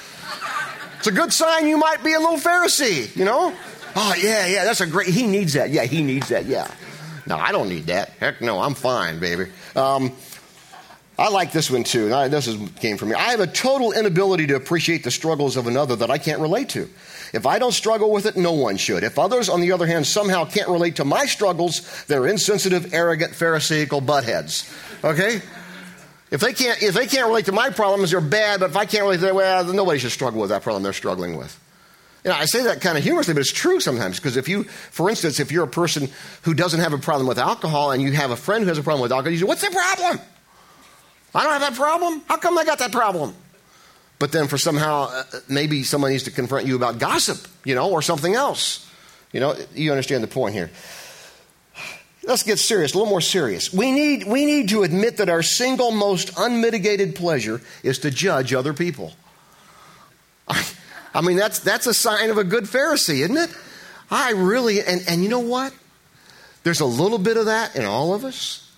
It's 0.99 1.07
a 1.07 1.11
good 1.11 1.33
sign 1.33 1.67
you 1.67 1.77
might 1.77 2.03
be 2.03 2.13
a 2.13 2.19
little 2.19 2.37
Pharisee, 2.37 3.15
you 3.15 3.25
know. 3.25 3.51
Oh 3.95 4.13
yeah, 4.21 4.45
yeah, 4.45 4.63
that's 4.63 4.81
a 4.81 4.85
great. 4.85 5.07
He 5.07 5.25
needs 5.25 5.53
that. 5.53 5.71
Yeah, 5.71 5.85
he 5.85 6.03
needs 6.03 6.29
that. 6.29 6.45
Yeah. 6.45 6.69
No, 7.27 7.37
I 7.37 7.51
don't 7.51 7.67
need 7.67 7.87
that. 7.87 8.09
Heck 8.19 8.41
no, 8.41 8.59
I'm 8.59 8.73
fine, 8.73 9.19
baby. 9.19 9.51
Um, 9.75 10.13
I 11.19 11.29
like 11.29 11.51
this 11.51 11.69
one 11.69 11.83
too. 11.83 12.09
This 12.29 12.47
is, 12.47 12.57
came 12.79 12.97
from 12.97 13.09
me. 13.09 13.15
I 13.15 13.31
have 13.31 13.39
a 13.39 13.47
total 13.47 13.91
inability 13.91 14.47
to 14.47 14.55
appreciate 14.55 15.03
the 15.03 15.11
struggles 15.11 15.57
of 15.57 15.67
another 15.67 15.95
that 15.97 16.09
I 16.09 16.19
can't 16.19 16.39
relate 16.39 16.69
to. 16.69 16.87
If 17.33 17.45
I 17.45 17.59
don't 17.59 17.73
struggle 17.73 18.11
with 18.11 18.27
it, 18.27 18.37
no 18.37 18.53
one 18.53 18.77
should. 18.77 19.03
If 19.03 19.19
others, 19.19 19.49
on 19.49 19.59
the 19.59 19.73
other 19.73 19.85
hand, 19.85 20.07
somehow 20.07 20.45
can't 20.45 20.69
relate 20.69 20.97
to 20.97 21.05
my 21.05 21.25
struggles, 21.25 22.05
they're 22.05 22.27
insensitive, 22.27 22.93
arrogant, 22.93 23.33
pharisaical 23.33 24.01
buttheads. 24.01 24.71
Okay? 25.03 25.41
If 26.29 26.39
they 26.39 26.53
can't, 26.53 26.81
if 26.81 26.93
they 26.93 27.07
can't 27.07 27.27
relate 27.27 27.45
to 27.45 27.51
my 27.51 27.71
problems, 27.71 28.11
they're 28.11 28.21
bad. 28.21 28.61
But 28.61 28.69
if 28.69 28.77
I 28.77 28.85
can't 28.85 29.03
relate 29.03 29.17
to 29.17 29.21
their, 29.21 29.33
well, 29.33 29.65
nobody 29.73 29.99
should 29.99 30.11
struggle 30.11 30.39
with 30.39 30.51
that 30.51 30.61
problem 30.61 30.83
they're 30.83 30.93
struggling 30.93 31.35
with. 31.35 31.59
You 32.23 32.31
know, 32.31 32.37
I 32.37 32.45
say 32.45 32.63
that 32.63 32.81
kind 32.81 32.97
of 32.97 33.03
humorously, 33.03 33.33
but 33.33 33.41
it's 33.41 33.51
true 33.51 33.79
sometimes. 33.79 34.17
Because 34.17 34.37
if 34.37 34.49
you, 34.49 34.63
for 34.63 35.09
instance, 35.09 35.39
if 35.39 35.51
you're 35.51 35.63
a 35.63 35.67
person 35.67 36.09
who 36.41 36.53
doesn't 36.53 36.79
have 36.79 36.93
a 36.93 36.97
problem 36.97 37.27
with 37.27 37.39
alcohol 37.39 37.91
and 37.91 38.01
you 38.01 38.11
have 38.13 38.31
a 38.31 38.35
friend 38.35 38.63
who 38.63 38.69
has 38.69 38.77
a 38.77 38.83
problem 38.83 39.01
with 39.01 39.11
alcohol, 39.11 39.31
you 39.31 39.39
say, 39.39 39.45
What's 39.45 39.61
the 39.61 39.69
problem? 39.69 40.19
I 41.35 41.43
don't 41.43 41.53
have 41.53 41.61
that 41.61 41.75
problem. 41.75 42.21
How 42.27 42.37
come 42.37 42.57
I 42.57 42.65
got 42.65 42.79
that 42.79 42.91
problem? 42.91 43.35
But 44.19 44.31
then 44.31 44.47
for 44.47 44.57
somehow, 44.57 45.09
uh, 45.11 45.23
maybe 45.47 45.83
someone 45.83 46.11
needs 46.11 46.23
to 46.23 46.31
confront 46.31 46.65
you 46.65 46.75
about 46.75 46.97
gossip, 46.97 47.47
you 47.63 47.75
know, 47.75 47.91
or 47.91 48.01
something 48.01 48.33
else. 48.33 48.89
You 49.31 49.39
know, 49.39 49.55
you 49.75 49.91
understand 49.91 50.23
the 50.23 50.27
point 50.27 50.55
here. 50.55 50.71
Let's 52.23 52.43
get 52.43 52.59
serious, 52.59 52.93
a 52.93 52.97
little 52.97 53.09
more 53.09 53.21
serious. 53.21 53.71
We 53.71 53.91
need, 53.91 54.25
we 54.25 54.45
need 54.45 54.69
to 54.69 54.83
admit 54.83 55.17
that 55.17 55.29
our 55.29 55.43
single 55.43 55.91
most 55.91 56.31
unmitigated 56.37 57.15
pleasure 57.15 57.61
is 57.83 57.99
to 57.99 58.11
judge 58.11 58.53
other 58.53 58.73
people. 58.73 59.13
I 60.47 60.65
mean, 61.21 61.37
that's, 61.37 61.59
that's 61.59 61.87
a 61.87 61.93
sign 61.93 62.29
of 62.29 62.37
a 62.37 62.43
good 62.43 62.65
Pharisee, 62.65 63.21
isn't 63.21 63.37
it? 63.37 63.49
I 64.09 64.31
really, 64.31 64.81
and, 64.81 65.01
and 65.07 65.23
you 65.23 65.29
know 65.29 65.39
what? 65.39 65.73
There's 66.63 66.79
a 66.79 66.85
little 66.85 67.17
bit 67.17 67.37
of 67.37 67.45
that 67.45 67.75
in 67.75 67.85
all 67.85 68.13
of 68.13 68.23
us. 68.25 68.69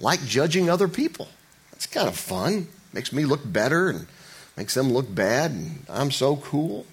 Like 0.00 0.20
judging 0.24 0.68
other 0.68 0.88
people. 0.88 1.28
That's 1.70 1.86
kind 1.86 2.08
of 2.08 2.16
fun. 2.16 2.68
Makes 2.92 3.12
me 3.12 3.24
look 3.24 3.40
better 3.44 3.88
and 3.88 4.06
makes 4.56 4.74
them 4.74 4.92
look 4.92 5.12
bad, 5.12 5.52
and 5.52 5.84
I'm 5.88 6.10
so 6.10 6.36
cool. 6.36 6.86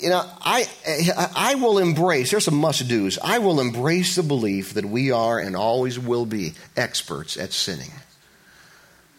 You 0.00 0.10
know, 0.10 0.24
I, 0.40 0.68
I 1.34 1.54
will 1.54 1.78
embrace, 1.78 2.30
there's 2.30 2.44
some 2.44 2.56
must 2.56 2.86
do's. 2.86 3.18
I 3.18 3.38
will 3.38 3.60
embrace 3.60 4.14
the 4.14 4.22
belief 4.22 4.74
that 4.74 4.84
we 4.84 5.10
are 5.10 5.38
and 5.38 5.56
always 5.56 5.98
will 5.98 6.26
be 6.26 6.52
experts 6.76 7.36
at 7.38 7.52
sinning. 7.52 7.92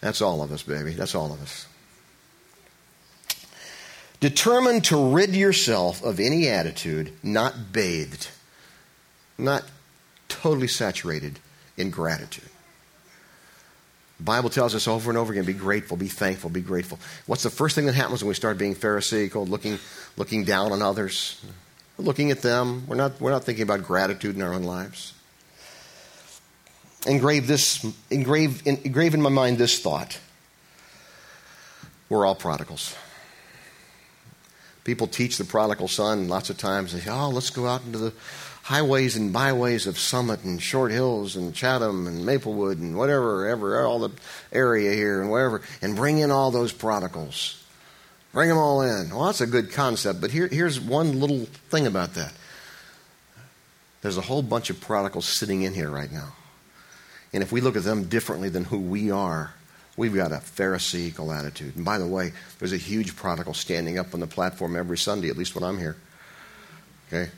That's 0.01 0.21
all 0.21 0.43
of 0.43 0.51
us, 0.51 0.61
baby. 0.61 0.93
That's 0.93 1.15
all 1.15 1.33
of 1.33 1.41
us. 1.41 1.65
Determined 4.19 4.85
to 4.85 5.13
rid 5.13 5.35
yourself 5.35 6.03
of 6.03 6.19
any 6.19 6.47
attitude 6.47 7.13
not 7.21 7.71
bathed, 7.71 8.29
not 9.37 9.63
totally 10.27 10.67
saturated 10.67 11.39
in 11.77 11.91
gratitude. 11.91 12.49
The 14.17 14.23
Bible 14.23 14.49
tells 14.49 14.73
us 14.73 14.87
over 14.87 15.11
and 15.11 15.17
over 15.17 15.31
again 15.31 15.45
be 15.45 15.53
grateful, 15.53 15.95
be 15.95 16.07
thankful, 16.07 16.49
be 16.49 16.61
grateful. 16.61 16.97
What's 17.27 17.43
the 17.43 17.51
first 17.51 17.75
thing 17.75 17.85
that 17.85 17.93
happens 17.93 18.23
when 18.23 18.29
we 18.29 18.33
start 18.33 18.57
being 18.57 18.73
Pharisaical, 18.73 19.45
looking, 19.45 19.77
looking 20.15 20.43
down 20.43 20.71
on 20.71 20.81
others? 20.81 21.39
Looking 21.99 22.31
at 22.31 22.41
them. 22.41 22.87
We're 22.87 22.95
not, 22.95 23.21
we're 23.21 23.31
not 23.31 23.43
thinking 23.43 23.63
about 23.63 23.83
gratitude 23.83 24.35
in 24.35 24.41
our 24.41 24.53
own 24.53 24.63
lives. 24.63 25.13
Engrave, 27.05 27.45
this, 27.45 27.85
engrave, 28.09 28.65
engrave 28.65 29.13
in 29.13 29.21
my 29.21 29.29
mind 29.29 29.59
this 29.59 29.79
thought 29.79 30.19
we're 32.09 32.25
all 32.25 32.35
prodigals. 32.35 32.95
People 34.87 35.07
teach 35.07 35.37
the 35.37 35.43
prodigal 35.43 35.89
son 35.89 36.29
lots 36.29 36.49
of 36.49 36.57
times. 36.57 36.93
They 36.93 37.01
say, 37.01 37.11
oh, 37.11 37.27
let's 37.27 37.49
go 37.49 37.67
out 37.67 37.83
into 37.83 37.97
the 37.97 38.13
highways 38.63 39.17
and 39.17 39.33
byways 39.33 39.85
of 39.85 39.99
Summit 39.99 40.45
and 40.45 40.61
Short 40.61 40.93
Hills 40.93 41.35
and 41.35 41.53
Chatham 41.53 42.07
and 42.07 42.25
Maplewood 42.25 42.77
and 42.77 42.97
whatever, 42.97 43.45
ever, 43.47 43.85
all 43.85 43.99
the 43.99 44.11
area 44.53 44.93
here 44.93 45.21
and 45.21 45.29
wherever, 45.29 45.61
and 45.81 45.97
bring 45.97 46.19
in 46.19 46.31
all 46.31 46.51
those 46.51 46.71
prodigals. 46.71 47.61
Bring 48.31 48.47
them 48.47 48.57
all 48.57 48.81
in. 48.81 49.09
Well, 49.09 49.25
that's 49.25 49.41
a 49.41 49.45
good 49.45 49.73
concept, 49.73 50.21
but 50.21 50.31
here, 50.31 50.47
here's 50.47 50.79
one 50.79 51.19
little 51.19 51.47
thing 51.69 51.85
about 51.85 52.13
that. 52.13 52.31
There's 54.01 54.17
a 54.17 54.21
whole 54.21 54.41
bunch 54.41 54.69
of 54.69 54.79
prodigals 54.79 55.25
sitting 55.25 55.63
in 55.63 55.73
here 55.73 55.89
right 55.89 56.13
now. 56.13 56.33
And 57.33 57.43
if 57.43 57.51
we 57.51 57.59
look 57.59 57.75
at 57.75 57.83
them 57.83 58.05
differently 58.05 58.47
than 58.47 58.63
who 58.63 58.79
we 58.79 59.11
are, 59.11 59.53
We've 59.97 60.13
got 60.13 60.31
a 60.31 60.39
Pharisaical 60.39 61.31
attitude. 61.31 61.75
And 61.75 61.83
by 61.83 61.97
the 61.97 62.05
way, 62.05 62.31
there's 62.59 62.71
a 62.71 62.77
huge 62.77 63.15
prodigal 63.15 63.55
standing 63.55 63.97
up 63.97 64.13
on 64.13 64.19
the 64.19 64.27
platform 64.27 64.75
every 64.75 64.97
Sunday, 64.97 65.29
at 65.29 65.37
least 65.37 65.55
when 65.55 65.63
I'm 65.63 65.79
here. 65.79 65.97
Okay? 67.07 67.31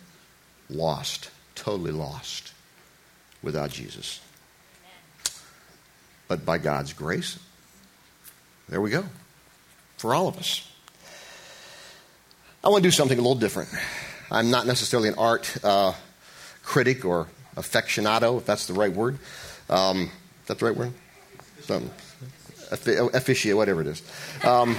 Lost, 0.70 1.32
totally 1.56 1.92
lost 1.92 2.52
without 3.42 3.72
Jesus. 3.72 4.20
But 6.28 6.46
by 6.46 6.58
God's 6.58 6.92
grace, 6.92 7.40
there 8.68 8.82
we 8.82 8.90
go. 8.90 9.06
For 9.98 10.14
all 10.14 10.28
of 10.28 10.38
us. 10.38 10.70
I 12.62 12.68
want 12.68 12.84
to 12.84 12.88
do 12.88 12.92
something 12.92 13.18
a 13.18 13.22
little 13.22 13.36
different. 13.36 13.70
I'm 14.30 14.52
not 14.52 14.68
necessarily 14.68 15.08
an 15.08 15.16
art 15.18 15.58
uh, 15.64 15.94
critic 16.62 17.06
or 17.06 17.28
aficionado, 17.56 18.38
if 18.38 18.46
that's 18.46 18.68
the 18.68 18.74
right 18.74 18.92
word. 18.92 19.18
Um, 19.70 20.02
is 20.42 20.48
that 20.48 20.60
the 20.60 20.66
right 20.66 20.76
word? 20.76 20.94
Um, 21.70 21.90
officiate, 22.72 23.56
whatever 23.56 23.82
it 23.82 23.88
is. 23.88 24.02
Um, 24.44 24.78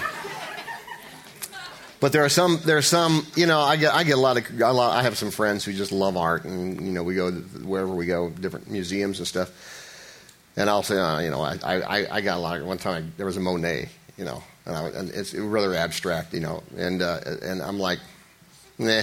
but 2.01 2.13
there 2.13 2.25
are 2.25 2.31
some, 2.31 2.61
there 2.65 2.79
are 2.79 2.83
some, 2.83 3.27
you 3.37 3.47
know, 3.47 3.61
I 3.61 3.77
get, 3.77 3.95
I 3.95 4.05
get 4.05 4.17
a 4.17 4.21
lot 4.21 4.39
of, 4.39 4.61
a 4.61 4.73
lot, 4.73 4.97
I 4.97 5.03
have 5.03 5.19
some 5.19 5.31
friends 5.31 5.65
who 5.65 5.73
just 5.73 5.93
love 5.93 6.17
art, 6.17 6.45
and 6.45 6.81
you 6.81 6.93
know, 6.93 7.03
we 7.03 7.15
go 7.15 7.31
wherever 7.31 7.95
we 7.95 8.07
go, 8.07 8.31
different 8.31 8.71
museums 8.71 9.19
and 9.19 9.29
stuff. 9.29 9.51
And 10.57 10.69
I'll 10.69 10.83
say, 10.83 10.99
uh, 10.99 11.21
you 11.21 11.31
know, 11.31 11.43
I, 11.43 11.59
I, 11.63 12.17
I 12.17 12.21
got 12.23 12.39
a 12.39 12.41
lot. 12.41 12.57
Of, 12.59 12.67
one 12.67 12.79
time 12.79 13.13
there 13.17 13.27
was 13.27 13.37
a 13.37 13.41
Monet, 13.41 13.89
you 14.17 14.25
know, 14.25 14.43
and, 14.67 14.77
I, 14.77 14.89
and 14.89 15.11
it's 15.11 15.35
rather 15.35 15.75
abstract, 15.75 16.35
you 16.35 16.41
know, 16.41 16.63
and 16.77 17.03
uh, 17.03 17.21
and 17.43 17.63
I'm 17.63 17.79
like, 17.79 18.01
nah. 18.79 19.03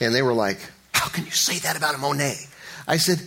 And 0.00 0.14
they 0.14 0.22
were 0.22 0.34
like, 0.34 0.58
how 0.92 1.08
can 1.08 1.24
you 1.24 1.30
say 1.30 1.58
that 1.60 1.76
about 1.76 1.94
a 1.94 1.98
Monet? 1.98 2.36
I 2.88 2.96
said, 2.96 3.20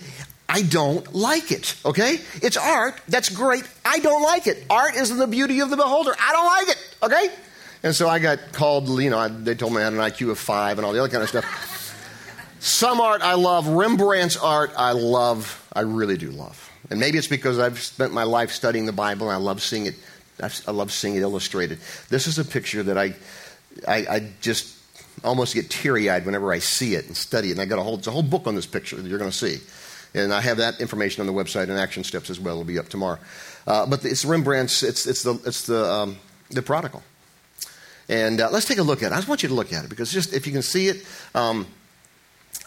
I 0.48 0.62
don't 0.62 1.16
like 1.16 1.52
it, 1.52 1.76
okay? 1.86 2.20
It's 2.42 2.58
art. 2.58 3.00
That's 3.08 3.30
great. 3.30 3.64
I 3.86 4.00
don't 4.00 4.22
like 4.22 4.48
it. 4.48 4.66
Art 4.70 4.96
is 4.96 5.16
the 5.16 5.28
beauty 5.28 5.62
of 5.62 5.70
the 5.70 5.78
beholder. 5.78 6.14
I 6.20 6.32
don't 6.32 6.46
like 6.46 6.68
it, 6.78 6.96
okay? 7.04 7.36
And 7.84 7.96
so 7.96 8.08
I 8.08 8.20
got 8.20 8.52
called, 8.52 8.88
you 9.02 9.10
know, 9.10 9.28
they 9.28 9.56
told 9.56 9.74
me 9.74 9.80
I 9.80 9.86
had 9.86 9.94
an 9.94 10.00
IQ 10.00 10.32
of 10.32 10.40
five 10.40 10.78
and 10.78 10.86
all 10.86 10.94
the 10.94 11.00
other 11.00 11.10
kind 11.10 11.24
of 11.24 11.30
stuff. 11.30 11.46
Some 12.60 13.02
art 13.02 13.22
I 13.22 13.34
love. 13.34 13.68
Rembrandt's 13.68 14.38
art 14.38 14.72
I 14.78 14.92
love. 14.92 15.68
I 15.74 15.82
really 15.82 16.18
do 16.18 16.32
love. 16.32 16.72
And 16.90 17.00
maybe 17.00 17.18
it's 17.18 17.28
because 17.28 17.60
I've 17.60 17.80
spent 17.80 18.14
my 18.14 18.24
life 18.24 18.52
studying 18.52 18.86
the 18.86 18.94
Bible 18.94 19.30
and 19.30 19.36
I 19.36 19.40
love 19.40 19.62
seeing 19.62 19.86
it 19.86 19.96
I 20.42 20.72
love 20.72 20.92
seeing 20.92 21.16
it 21.16 21.22
illustrated. 21.22 21.80
This 22.10 22.28
is 22.28 22.40
a 22.40 22.46
picture 22.46 22.84
that 22.84 22.98
I, 22.98 23.14
I, 23.88 23.98
I 24.10 24.30
just 24.42 24.78
almost 25.24 25.54
get 25.54 25.70
teary 25.70 26.10
eyed 26.10 26.26
whenever 26.26 26.52
I 26.52 26.60
see 26.60 26.96
it 26.96 27.06
and 27.06 27.16
study 27.16 27.50
it. 27.50 27.54
And 27.54 27.62
I 27.62 27.66
got 27.66 27.80
a 27.80 27.84
whole, 27.84 27.96
it's 27.96 28.08
a 28.08 28.12
whole 28.12 28.24
book 28.24 28.48
on 28.48 28.56
this 28.56 28.66
picture 28.66 28.96
that 28.96 29.08
you're 29.08 29.20
going 29.20 29.32
to 29.32 29.38
see. 29.38 29.60
And 30.14 30.34
I 30.34 30.42
have 30.42 30.58
that 30.58 30.80
information 30.80 31.22
on 31.22 31.28
the 31.28 31.34
website 31.34 31.64
and 31.64 31.74
action 31.74 32.04
steps 32.04 32.30
as 32.30 32.40
well. 32.40 32.56
It'll 32.56 32.66
be 32.66 32.80
up 32.80 32.90
tomorrow. 32.90 33.20
Uh, 33.66 33.86
but 33.86 34.06
it's 34.06 34.26
Rembrandt's, 34.26 34.84
it's, 34.84 35.08
it's 35.08 35.24
the, 35.24 35.34
it's 35.46 35.66
the, 35.66 35.86
um, 35.86 36.18
the 36.52 36.62
prodigal. 36.62 37.02
And 38.10 38.42
uh, 38.42 38.50
let's 38.52 38.66
take 38.66 38.78
a 38.78 38.84
look 38.84 39.02
at 39.02 39.12
it. 39.12 39.16
I 39.16 39.18
just 39.18 39.28
want 39.28 39.44
you 39.44 39.50
to 39.50 39.56
look 39.56 39.74
at 39.74 39.86
it 39.86 39.90
because 39.90 40.12
just 40.12 40.34
if 40.34 40.46
you 40.46 40.54
can 40.54 40.62
see 40.62 40.88
it, 40.88 41.06
um, 41.34 41.66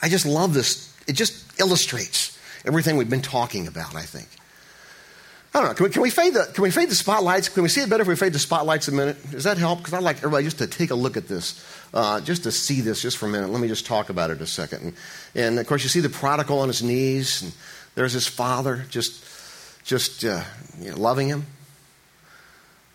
I 0.03 0.09
just 0.09 0.27
love 0.27 0.55
this. 0.55 0.93
It 1.07 1.13
just 1.13 1.61
illustrates 1.61 2.39
everything 2.65 2.97
we've 2.97 3.11
been 3.11 3.23
talking 3.23 3.67
about, 3.67 3.95
I 3.95 4.03
think. 4.03 4.29
I 5.57 5.61
don't 5.61 5.69
know. 5.69 5.75
Can 5.75 5.85
we, 5.85 5.90
can 5.90 6.03
we, 6.03 6.11
fade 6.11 6.35
the 6.35 6.51
can 6.53 6.62
we 6.64 6.71
fade 6.71 6.90
the 6.90 6.95
spotlights? 6.95 7.49
Can 7.49 7.62
we 7.62 7.71
see 7.71 7.81
it 7.81 7.88
better 7.88 8.03
if 8.03 8.09
we 8.09 8.14
fade 8.14 8.35
the 8.35 8.38
spotlights 8.38 8.88
a 8.88 8.92
minute? 8.92 9.31
Does 9.31 9.45
that 9.45 9.57
help? 9.57 9.79
Because 9.79 9.95
I'd 9.95 10.03
like 10.03 10.19
everybody 10.19 10.45
just 10.45 10.59
to 10.59 10.66
take 10.66 10.90
a 10.90 10.95
look 10.95 11.16
at 11.16 11.29
this, 11.29 11.64
uh, 11.95 12.21
just 12.21 12.42
to 12.42 12.53
see 12.53 12.83
this 12.83 13.01
just 13.01 13.16
for 13.16 13.25
a 13.25 13.31
minute. 13.31 13.49
Let 13.49 13.62
me 13.62 13.66
just 13.66 13.87
talk 13.87 14.11
about 14.11 14.31
it 14.31 14.42
a 14.42 14.47
second. 14.47 14.83
And, 14.83 14.95
and 15.35 15.59
of 15.59 15.66
course, 15.66 15.83
you 15.83 15.88
see 15.88 16.01
the 16.01 16.11
prodigal 16.11 16.59
on 16.59 16.69
his 16.69 16.83
knees, 16.83 17.40
and 17.40 17.55
there's 17.95 18.12
his 18.12 18.27
father 18.27 18.85
just 18.90 19.25
just 19.83 20.27
uh, 20.27 20.42
you 20.79 20.90
know, 20.90 20.99
loving 20.99 21.29
him. 21.29 21.47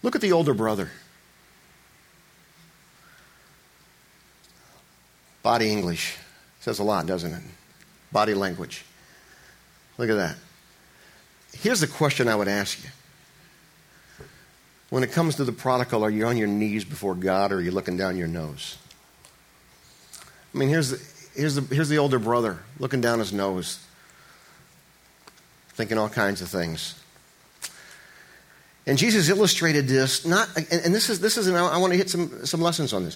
Look 0.04 0.14
at 0.14 0.22
the 0.22 0.32
older 0.32 0.54
brother. 0.54 0.92
Body 5.42 5.72
English 5.72 6.16
says 6.60 6.78
a 6.78 6.84
lot, 6.84 7.08
doesn't 7.08 7.34
it? 7.34 7.42
Body 8.12 8.36
language. 8.36 8.86
Look 9.98 10.12
at 10.12 10.16
that. 10.18 10.36
Here's 11.54 11.82
the 11.82 11.88
question 11.88 12.28
I 12.28 12.36
would 12.36 12.48
ask 12.48 12.84
you. 12.84 12.90
When 14.90 15.04
it 15.04 15.12
comes 15.12 15.36
to 15.36 15.46
the 15.46 15.52
prodigal, 15.52 16.04
are 16.04 16.10
you 16.10 16.26
on 16.26 16.38
your 16.38 16.48
knees 16.48 16.84
before 16.84 17.16
God 17.16 17.52
or 17.52 17.58
are 17.58 17.62
you 17.62 17.72
looking 17.72 17.98
down 17.98 18.18
your 18.18 18.28
nose? 18.28 18.78
I 20.54 20.58
mean, 20.58 20.70
here's 20.70 20.90
the, 20.90 21.40
here's 21.40 21.56
the, 21.56 21.74
here's 21.74 21.88
the 21.88 21.98
older 21.98 22.20
brother 22.20 22.60
looking 22.78 23.00
down 23.00 23.20
his 23.20 23.32
nose, 23.32 23.80
thinking 25.70 25.98
all 25.98 26.10
kinds 26.10 26.42
of 26.42 26.50
things. 26.50 27.02
And 28.86 28.98
Jesus 28.98 29.30
illustrated 29.30 29.88
this, 29.88 30.26
not, 30.26 30.50
and 30.58 30.94
this 30.94 31.10
is, 31.10 31.22
this 31.22 31.38
is, 31.38 31.48
I 31.50 31.78
want 31.78 31.94
to 31.94 31.98
hit 31.98 32.10
some, 32.10 32.46
some 32.46 32.60
lessons 32.60 32.92
on 32.92 33.06
this. 33.06 33.16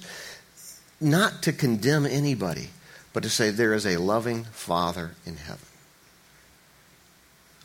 Not 1.02 1.42
to 1.44 1.52
condemn 1.52 2.06
anybody, 2.06 2.70
but 3.12 3.24
to 3.24 3.30
say 3.30 3.50
there 3.50 3.74
is 3.74 3.86
a 3.86 3.98
loving 3.98 4.46
Father 4.46 5.12
in 5.26 5.36
heaven 5.36 5.66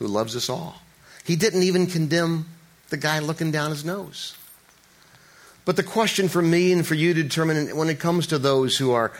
who 0.01 0.07
loves 0.07 0.35
us 0.35 0.49
all. 0.49 0.81
He 1.23 1.35
didn't 1.35 1.61
even 1.61 1.85
condemn 1.85 2.47
the 2.89 2.97
guy 2.97 3.19
looking 3.19 3.51
down 3.51 3.69
his 3.69 3.85
nose. 3.85 4.35
But 5.63 5.75
the 5.75 5.83
question 5.83 6.27
for 6.27 6.41
me 6.41 6.73
and 6.73 6.85
for 6.85 6.95
you 6.95 7.13
to 7.13 7.21
determine 7.21 7.77
when 7.77 7.87
it 7.87 7.99
comes 7.99 8.25
to 8.27 8.39
those 8.39 8.75
who 8.75 8.93
are 8.93 9.11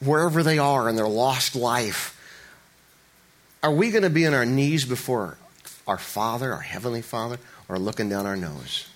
wherever 0.00 0.42
they 0.42 0.58
are 0.58 0.88
in 0.88 0.96
their 0.96 1.06
lost 1.06 1.54
life, 1.54 2.16
are 3.62 3.70
we 3.70 3.92
going 3.92 4.02
to 4.02 4.10
be 4.10 4.26
on 4.26 4.34
our 4.34 4.44
knees 4.44 4.84
before 4.84 5.38
our 5.86 5.98
Father, 5.98 6.52
our 6.52 6.60
Heavenly 6.60 7.02
Father, 7.02 7.38
or 7.68 7.78
looking 7.78 8.08
down 8.08 8.26
our 8.26 8.36
nose? 8.36 8.88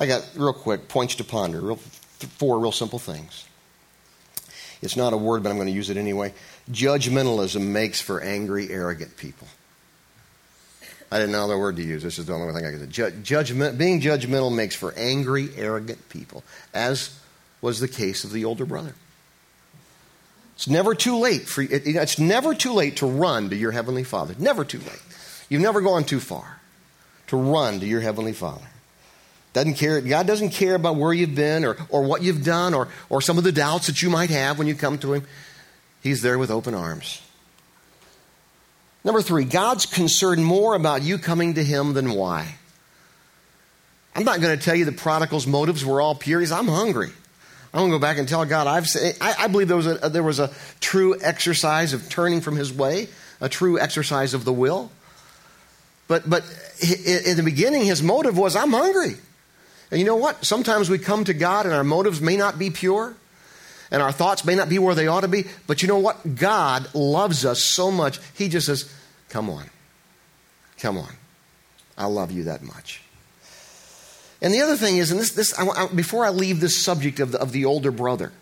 I 0.00 0.06
got 0.06 0.28
real 0.34 0.52
quick 0.52 0.88
points 0.88 1.14
to 1.14 1.24
ponder, 1.24 1.60
real, 1.60 1.76
four 1.76 2.58
real 2.58 2.72
simple 2.72 2.98
things. 2.98 3.46
It's 4.82 4.96
not 4.96 5.12
a 5.12 5.16
word, 5.16 5.44
but 5.44 5.50
I'm 5.50 5.56
going 5.56 5.68
to 5.68 5.72
use 5.72 5.88
it 5.88 5.96
anyway. 5.96 6.34
Judgmentalism 6.68 7.64
makes 7.64 8.00
for 8.00 8.20
angry, 8.20 8.70
arrogant 8.70 9.16
people. 9.16 9.46
I 11.10 11.18
didn't 11.18 11.32
know 11.32 11.44
other 11.44 11.58
word 11.58 11.76
to 11.76 11.82
use. 11.82 12.02
This 12.02 12.18
is 12.18 12.26
the 12.26 12.32
only 12.32 12.52
thing 12.52 12.66
I 12.66 12.72
could 12.72 12.94
say. 12.94 13.14
judgment, 13.22 13.78
being 13.78 14.00
judgmental 14.00 14.54
makes 14.54 14.74
for 14.74 14.92
angry, 14.96 15.50
arrogant 15.56 16.08
people, 16.08 16.42
as 16.74 17.18
was 17.60 17.80
the 17.80 17.88
case 17.88 18.24
of 18.24 18.32
the 18.32 18.44
older 18.44 18.66
brother. 18.66 18.94
It's 20.56 20.68
never 20.68 20.94
too 20.94 21.18
late 21.18 21.42
for 21.42 21.62
it, 21.62 21.86
it's 21.86 22.18
never 22.18 22.54
too 22.54 22.72
late 22.72 22.96
to 22.96 23.06
run 23.06 23.50
to 23.50 23.56
your 23.56 23.72
heavenly 23.72 24.04
Father. 24.04 24.34
Never 24.38 24.64
too 24.64 24.78
late. 24.78 25.02
You've 25.48 25.62
never 25.62 25.80
gone 25.80 26.04
too 26.04 26.18
far 26.18 26.60
to 27.28 27.36
run 27.36 27.80
to 27.80 27.86
your 27.86 28.00
heavenly 28.00 28.32
Father. 28.32 28.66
Doesn't 29.52 29.74
care, 29.74 30.00
God 30.00 30.26
doesn't 30.26 30.50
care 30.50 30.74
about 30.74 30.96
where 30.96 31.12
you've 31.12 31.34
been 31.34 31.64
or, 31.64 31.76
or 31.88 32.02
what 32.02 32.22
you've 32.22 32.44
done 32.44 32.74
or, 32.74 32.88
or 33.08 33.22
some 33.22 33.38
of 33.38 33.44
the 33.44 33.52
doubts 33.52 33.86
that 33.86 34.02
you 34.02 34.10
might 34.10 34.30
have 34.30 34.58
when 34.58 34.66
you 34.66 34.74
come 34.74 34.98
to 34.98 35.14
Him. 35.14 35.26
He's 36.02 36.22
there 36.22 36.38
with 36.38 36.50
open 36.50 36.74
arms. 36.74 37.22
Number 39.06 39.22
three, 39.22 39.44
God's 39.44 39.86
concerned 39.86 40.44
more 40.44 40.74
about 40.74 41.02
you 41.02 41.16
coming 41.16 41.54
to 41.54 41.62
Him 41.62 41.94
than 41.94 42.10
why. 42.10 42.56
I'm 44.16 44.24
not 44.24 44.40
going 44.40 44.58
to 44.58 44.62
tell 44.62 44.74
you 44.74 44.84
the 44.84 44.90
prodigal's 44.90 45.46
motives 45.46 45.84
were 45.84 46.00
all 46.00 46.16
pure. 46.16 46.40
He's, 46.40 46.50
I'm 46.50 46.66
hungry. 46.66 47.10
I'm 47.72 47.80
going 47.80 47.92
to 47.92 47.98
go 47.98 48.00
back 48.00 48.18
and 48.18 48.28
tell 48.28 48.44
God, 48.44 48.66
I've, 48.66 48.88
I, 49.20 49.44
I 49.44 49.46
believe 49.46 49.68
there 49.68 49.76
was, 49.76 49.86
a, 49.86 50.08
there 50.08 50.24
was 50.24 50.40
a 50.40 50.50
true 50.80 51.16
exercise 51.20 51.92
of 51.92 52.10
turning 52.10 52.40
from 52.40 52.56
His 52.56 52.72
way, 52.72 53.06
a 53.40 53.48
true 53.48 53.78
exercise 53.78 54.34
of 54.34 54.44
the 54.44 54.52
will. 54.52 54.90
But, 56.08 56.28
but 56.28 56.42
in 56.82 57.36
the 57.36 57.42
beginning, 57.44 57.84
his 57.84 58.02
motive 58.02 58.36
was, 58.36 58.56
I'm 58.56 58.72
hungry. 58.72 59.14
And 59.90 60.00
you 60.00 60.06
know 60.06 60.16
what? 60.16 60.44
Sometimes 60.44 60.90
we 60.90 60.98
come 60.98 61.24
to 61.24 61.34
God 61.34 61.64
and 61.64 61.74
our 61.74 61.84
motives 61.84 62.20
may 62.20 62.36
not 62.36 62.58
be 62.58 62.70
pure 62.70 63.14
and 63.90 64.02
our 64.02 64.12
thoughts 64.12 64.44
may 64.44 64.54
not 64.54 64.68
be 64.68 64.78
where 64.78 64.94
they 64.94 65.06
ought 65.06 65.20
to 65.20 65.28
be, 65.28 65.44
but 65.66 65.82
you 65.82 65.88
know 65.88 65.98
what? 65.98 66.36
God 66.36 66.92
loves 66.94 67.44
us 67.44 67.62
so 67.62 67.90
much, 67.90 68.20
He 68.34 68.48
just 68.48 68.66
says, 68.66 68.92
Come 69.28 69.50
on. 69.50 69.64
Come 70.78 70.98
on. 70.98 71.12
I 71.98 72.06
love 72.06 72.30
you 72.30 72.44
that 72.44 72.62
much. 72.62 73.02
And 74.42 74.52
the 74.52 74.60
other 74.60 74.76
thing 74.76 74.98
is, 74.98 75.10
and 75.10 75.18
this, 75.18 75.32
this 75.32 75.58
I, 75.58 75.66
I, 75.66 75.86
before 75.88 76.24
I 76.24 76.28
leave 76.28 76.60
this 76.60 76.80
subject 76.82 77.20
of 77.20 77.32
the, 77.32 77.40
of 77.40 77.52
the 77.52 77.64
older 77.64 77.90
brother, 77.90 78.32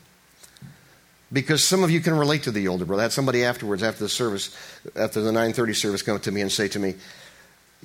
because 1.33 1.67
some 1.67 1.83
of 1.83 1.91
you 1.91 2.01
can 2.01 2.17
relate 2.17 2.45
to 2.45 2.51
the 2.51 2.69
older 2.69 2.85
brother. 2.85 3.03
I 3.03 3.05
had 3.05 3.13
somebody 3.13 3.45
afterwards, 3.45 3.83
after 3.83 4.05
the 4.05 4.09
service, 4.09 4.57
after 4.95 5.21
the 5.21 5.31
9:30 5.31 5.77
service, 5.77 6.03
come 6.03 6.19
to 6.21 6.33
me 6.33 6.41
and 6.41 6.51
say 6.51 6.69
to 6.69 6.79
me, 6.79 6.95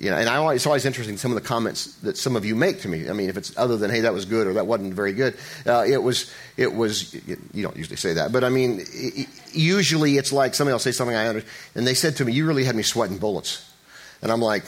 you 0.00 0.10
know, 0.10 0.16
and 0.16 0.30
I 0.30 0.36
always, 0.36 0.56
it's 0.56 0.66
always 0.66 0.86
interesting 0.86 1.18
some 1.18 1.30
of 1.30 1.34
the 1.34 1.46
comments 1.46 1.94
that 1.96 2.16
some 2.16 2.34
of 2.34 2.46
you 2.46 2.56
make 2.56 2.80
to 2.80 2.88
me. 2.88 3.10
I 3.10 3.12
mean, 3.12 3.28
if 3.28 3.36
it's 3.36 3.56
other 3.58 3.76
than 3.76 3.90
"Hey, 3.90 4.00
that 4.00 4.14
was 4.14 4.24
good" 4.24 4.46
or 4.46 4.54
"That 4.54 4.66
wasn't 4.66 4.94
very 4.94 5.12
good," 5.12 5.36
uh, 5.66 5.84
it 5.86 6.02
was. 6.02 6.32
It 6.56 6.72
was. 6.74 7.12
You 7.52 7.62
don't 7.62 7.76
usually 7.76 7.98
say 7.98 8.14
that, 8.14 8.32
but 8.32 8.42
I 8.42 8.48
mean, 8.48 8.80
it, 8.80 9.28
usually 9.52 10.16
it's 10.16 10.32
like 10.32 10.54
somebody 10.54 10.72
will 10.72 10.78
say 10.78 10.92
something 10.92 11.14
I 11.14 11.26
understand, 11.26 11.54
and 11.74 11.86
they 11.86 11.92
said 11.92 12.16
to 12.16 12.24
me, 12.24 12.32
"You 12.32 12.46
really 12.46 12.64
had 12.64 12.74
me 12.74 12.82
sweating 12.82 13.18
bullets," 13.18 13.70
and 14.22 14.32
I'm 14.32 14.40
like, 14.40 14.64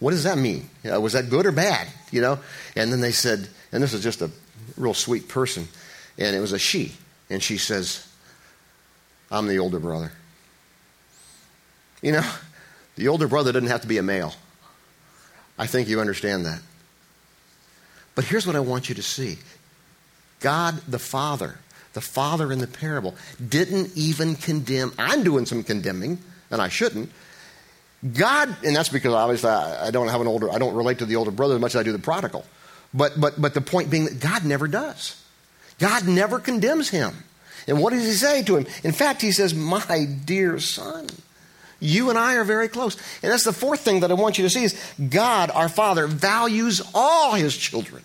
"What 0.00 0.10
does 0.10 0.24
that 0.24 0.36
mean? 0.36 0.68
You 0.84 0.90
know, 0.90 1.00
was 1.00 1.14
that 1.14 1.30
good 1.30 1.46
or 1.46 1.52
bad?" 1.52 1.88
You 2.10 2.20
know, 2.20 2.40
and 2.76 2.92
then 2.92 3.00
they 3.00 3.12
said, 3.12 3.48
and 3.72 3.82
this 3.82 3.94
is 3.94 4.02
just 4.02 4.20
a 4.20 4.30
real 4.76 4.92
sweet 4.92 5.28
person, 5.28 5.66
and 6.18 6.36
it 6.36 6.40
was 6.40 6.52
a 6.52 6.58
she, 6.58 6.92
and 7.30 7.42
she 7.42 7.56
says, 7.56 8.06
"I'm 9.30 9.46
the 9.46 9.60
older 9.60 9.80
brother." 9.80 10.12
You 12.02 12.12
know 12.12 12.30
the 13.00 13.08
older 13.08 13.26
brother 13.26 13.50
doesn't 13.50 13.70
have 13.70 13.80
to 13.80 13.88
be 13.88 13.96
a 13.96 14.02
male. 14.02 14.34
I 15.58 15.66
think 15.66 15.88
you 15.88 16.02
understand 16.02 16.44
that. 16.44 16.60
But 18.14 18.26
here's 18.26 18.46
what 18.46 18.56
I 18.56 18.60
want 18.60 18.90
you 18.90 18.94
to 18.94 19.02
see 19.02 19.38
God 20.40 20.82
the 20.86 20.98
Father, 20.98 21.58
the 21.94 22.02
Father 22.02 22.52
in 22.52 22.58
the 22.58 22.66
parable, 22.66 23.14
didn't 23.48 23.92
even 23.96 24.36
condemn. 24.36 24.92
I'm 24.98 25.24
doing 25.24 25.46
some 25.46 25.64
condemning, 25.64 26.18
and 26.50 26.60
I 26.60 26.68
shouldn't. 26.68 27.10
God, 28.12 28.54
and 28.62 28.76
that's 28.76 28.90
because 28.90 29.14
obviously 29.14 29.48
I, 29.48 29.90
don't 29.90 30.08
have 30.08 30.20
an 30.20 30.26
older, 30.26 30.50
I 30.50 30.58
don't 30.58 30.74
relate 30.74 30.98
to 30.98 31.06
the 31.06 31.16
older 31.16 31.30
brother 31.30 31.54
as 31.54 31.60
much 31.60 31.74
as 31.74 31.80
I 31.80 31.82
do 31.82 31.92
the 31.92 31.98
prodigal. 31.98 32.44
But, 32.92 33.18
but, 33.18 33.40
but 33.40 33.54
the 33.54 33.62
point 33.62 33.88
being 33.88 34.04
that 34.04 34.20
God 34.20 34.44
never 34.44 34.68
does. 34.68 35.18
God 35.78 36.06
never 36.06 36.38
condemns 36.38 36.90
him. 36.90 37.14
And 37.66 37.80
what 37.80 37.94
does 37.94 38.04
he 38.04 38.12
say 38.12 38.42
to 38.42 38.56
him? 38.56 38.66
In 38.84 38.92
fact, 38.92 39.22
he 39.22 39.32
says, 39.32 39.54
My 39.54 40.06
dear 40.26 40.58
son. 40.58 41.08
You 41.80 42.10
and 42.10 42.18
I 42.18 42.36
are 42.36 42.44
very 42.44 42.68
close. 42.68 42.96
And 43.22 43.32
that's 43.32 43.44
the 43.44 43.52
fourth 43.52 43.80
thing 43.80 44.00
that 44.00 44.10
I 44.10 44.14
want 44.14 44.38
you 44.38 44.44
to 44.44 44.50
see 44.50 44.64
is 44.64 44.80
God, 45.08 45.50
our 45.50 45.68
Father, 45.68 46.06
values 46.06 46.82
all 46.94 47.32
his 47.32 47.56
children. 47.56 48.02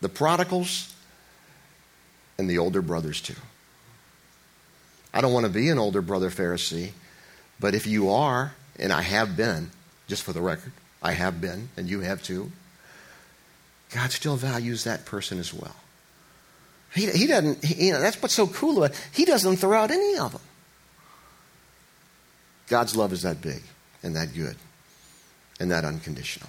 The 0.00 0.08
prodigals 0.08 0.94
and 2.38 2.48
the 2.48 2.58
older 2.58 2.80
brothers 2.80 3.20
too. 3.20 3.34
I 5.12 5.20
don't 5.20 5.32
want 5.32 5.44
to 5.44 5.52
be 5.52 5.68
an 5.68 5.78
older 5.78 6.00
brother 6.00 6.30
Pharisee, 6.30 6.92
but 7.58 7.74
if 7.74 7.86
you 7.86 8.10
are, 8.10 8.54
and 8.78 8.92
I 8.92 9.02
have 9.02 9.36
been, 9.36 9.70
just 10.08 10.22
for 10.22 10.32
the 10.32 10.40
record, 10.40 10.72
I 11.02 11.12
have 11.12 11.40
been, 11.40 11.68
and 11.76 11.88
you 11.88 12.00
have 12.00 12.22
too, 12.22 12.50
God 13.92 14.12
still 14.12 14.36
values 14.36 14.84
that 14.84 15.04
person 15.04 15.38
as 15.38 15.52
well. 15.52 15.74
He, 16.94 17.10
he 17.10 17.26
doesn't, 17.26 17.64
he, 17.64 17.86
you 17.86 17.92
know, 17.92 18.00
that's 18.00 18.20
what's 18.22 18.34
so 18.34 18.46
cool 18.46 18.78
about 18.78 18.92
it. 18.92 19.08
He 19.12 19.24
doesn't 19.24 19.56
throw 19.56 19.78
out 19.78 19.90
any 19.90 20.16
of 20.16 20.32
them. 20.32 20.40
God's 22.70 22.94
love 22.94 23.12
is 23.12 23.22
that 23.22 23.42
big 23.42 23.62
and 24.02 24.14
that 24.14 24.32
good 24.32 24.56
and 25.58 25.70
that 25.72 25.84
unconditional. 25.84 26.48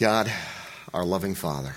God, 0.00 0.30
our 0.92 1.04
loving 1.04 1.36
Father, 1.36 1.74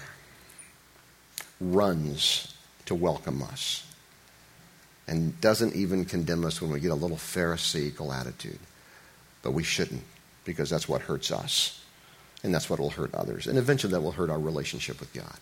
runs 1.61 2.55
to 2.87 2.95
welcome 2.95 3.43
us 3.43 3.85
and 5.07 5.39
doesn't 5.41 5.75
even 5.75 6.05
condemn 6.05 6.43
us 6.43 6.59
when 6.59 6.71
we 6.71 6.79
get 6.79 6.91
a 6.91 6.95
little 6.95 7.17
Pharisaical 7.17 8.11
attitude. 8.11 8.59
But 9.43 9.51
we 9.51 9.61
shouldn't 9.61 10.03
because 10.45 10.71
that's 10.71 10.89
what 10.89 11.01
hurts 11.01 11.31
us. 11.31 11.81
And 12.43 12.53
that's 12.53 12.69
what 12.69 12.79
will 12.79 12.89
hurt 12.89 13.13
others. 13.13 13.45
And 13.45 13.59
eventually 13.59 13.91
that 13.93 14.01
will 14.01 14.11
hurt 14.11 14.29
our 14.29 14.39
relationship 14.39 14.99
with 14.99 15.13
God. 15.13 15.37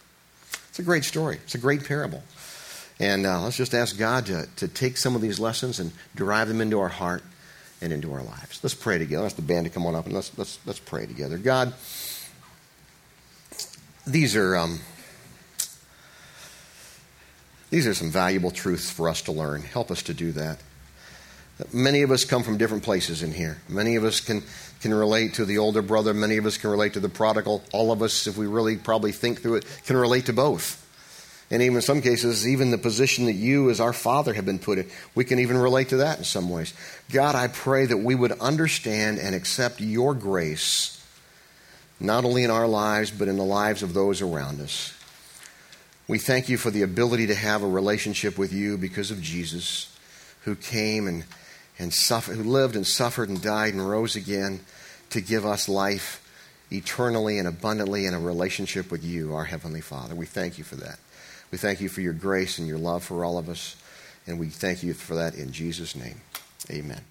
It's 0.69 0.79
a 0.79 0.83
great 0.83 1.05
story, 1.05 1.39
it's 1.43 1.55
a 1.55 1.59
great 1.59 1.85
parable. 1.85 2.21
And 3.01 3.25
uh, 3.25 3.41
let's 3.41 3.57
just 3.57 3.73
ask 3.73 3.97
God 3.97 4.27
to, 4.27 4.47
to 4.57 4.67
take 4.67 4.95
some 4.95 5.15
of 5.15 5.21
these 5.21 5.39
lessons 5.39 5.79
and 5.79 5.91
drive 6.15 6.47
them 6.47 6.61
into 6.61 6.79
our 6.79 6.89
heart 6.89 7.23
and 7.81 7.91
into 7.91 8.13
our 8.13 8.21
lives. 8.21 8.59
Let's 8.61 8.75
pray 8.75 8.99
together. 8.99 9.23
Let's 9.23 9.33
ask 9.33 9.35
the 9.37 9.53
band 9.53 9.65
to 9.65 9.71
come 9.71 9.87
on 9.87 9.95
up 9.95 10.05
and 10.05 10.13
let's, 10.13 10.37
let's, 10.37 10.59
let's 10.67 10.79
pray 10.79 11.07
together. 11.07 11.37
God, 11.37 11.73
these 14.05 14.35
are. 14.35 14.55
Um, 14.55 14.79
these 17.71 17.87
are 17.87 17.93
some 17.93 18.11
valuable 18.11 18.51
truths 18.51 18.91
for 18.91 19.07
us 19.07 19.21
to 19.23 19.31
learn. 19.31 19.61
Help 19.61 19.91
us 19.91 20.03
to 20.03 20.13
do 20.13 20.33
that. 20.33 20.59
Many 21.71 22.01
of 22.01 22.11
us 22.11 22.25
come 22.25 22.43
from 22.43 22.57
different 22.57 22.83
places 22.83 23.23
in 23.23 23.31
here. 23.31 23.61
Many 23.69 23.95
of 23.95 24.03
us 24.03 24.19
can, 24.19 24.43
can 24.81 24.93
relate 24.93 25.35
to 25.35 25.45
the 25.45 25.57
older 25.57 25.81
brother. 25.81 26.13
Many 26.13 26.35
of 26.35 26.45
us 26.45 26.57
can 26.57 26.69
relate 26.69 26.93
to 26.93 26.99
the 26.99 27.07
prodigal. 27.07 27.63
All 27.71 27.93
of 27.93 28.01
us, 28.01 28.27
if 28.27 28.35
we 28.35 28.45
really 28.45 28.75
probably 28.75 29.13
think 29.13 29.41
through 29.41 29.55
it, 29.55 29.65
can 29.85 29.95
relate 29.95 30.25
to 30.25 30.33
both. 30.33 30.80
And 31.51 31.61
even 31.61 31.75
in 31.75 31.81
some 31.81 32.01
cases, 32.01 32.47
even 32.47 32.71
the 32.71 32.77
position 32.77 33.25
that 33.25 33.33
you 33.33 33.69
as 33.69 33.81
our 33.81 33.91
father 33.91 34.33
have 34.33 34.45
been 34.45 34.57
put 34.57 34.77
in, 34.77 34.89
we 35.13 35.25
can 35.25 35.37
even 35.37 35.57
relate 35.57 35.89
to 35.89 35.97
that 35.97 36.17
in 36.17 36.23
some 36.23 36.49
ways. 36.49 36.73
God, 37.11 37.35
I 37.35 37.49
pray 37.49 37.85
that 37.85 37.97
we 37.97 38.15
would 38.15 38.31
understand 38.39 39.19
and 39.19 39.35
accept 39.35 39.81
your 39.81 40.15
grace, 40.15 41.05
not 41.99 42.23
only 42.23 42.45
in 42.45 42.51
our 42.51 42.67
lives, 42.67 43.11
but 43.11 43.27
in 43.27 43.35
the 43.35 43.43
lives 43.43 43.83
of 43.83 43.93
those 43.93 44.21
around 44.21 44.61
us. 44.61 44.97
We 46.07 46.19
thank 46.19 46.47
you 46.47 46.57
for 46.57 46.71
the 46.71 46.83
ability 46.83 47.27
to 47.27 47.35
have 47.35 47.63
a 47.63 47.67
relationship 47.67 48.37
with 48.37 48.53
you 48.53 48.77
because 48.77 49.11
of 49.11 49.21
Jesus, 49.21 49.93
who 50.45 50.55
came 50.55 51.05
and, 51.05 51.25
and 51.77 51.93
suffered, 51.93 52.37
who 52.37 52.43
lived 52.43 52.77
and 52.77 52.87
suffered 52.87 53.27
and 53.27 53.41
died 53.41 53.73
and 53.73 53.87
rose 53.87 54.15
again 54.15 54.61
to 55.09 55.19
give 55.19 55.45
us 55.45 55.67
life 55.67 56.25
eternally 56.71 57.37
and 57.37 57.47
abundantly 57.47 58.05
in 58.05 58.13
a 58.13 58.19
relationship 58.19 58.89
with 58.89 59.03
you, 59.03 59.35
our 59.35 59.43
Heavenly 59.43 59.81
Father. 59.81 60.15
We 60.15 60.25
thank 60.25 60.57
you 60.57 60.63
for 60.63 60.77
that. 60.77 60.97
We 61.51 61.57
thank 61.57 61.81
you 61.81 61.89
for 61.89 62.01
your 62.01 62.13
grace 62.13 62.57
and 62.59 62.67
your 62.67 62.77
love 62.77 63.03
for 63.03 63.25
all 63.25 63.37
of 63.37 63.49
us, 63.49 63.75
and 64.25 64.39
we 64.39 64.47
thank 64.47 64.83
you 64.83 64.93
for 64.93 65.15
that 65.15 65.35
in 65.35 65.51
Jesus' 65.51 65.95
name. 65.95 66.21
Amen. 66.69 67.10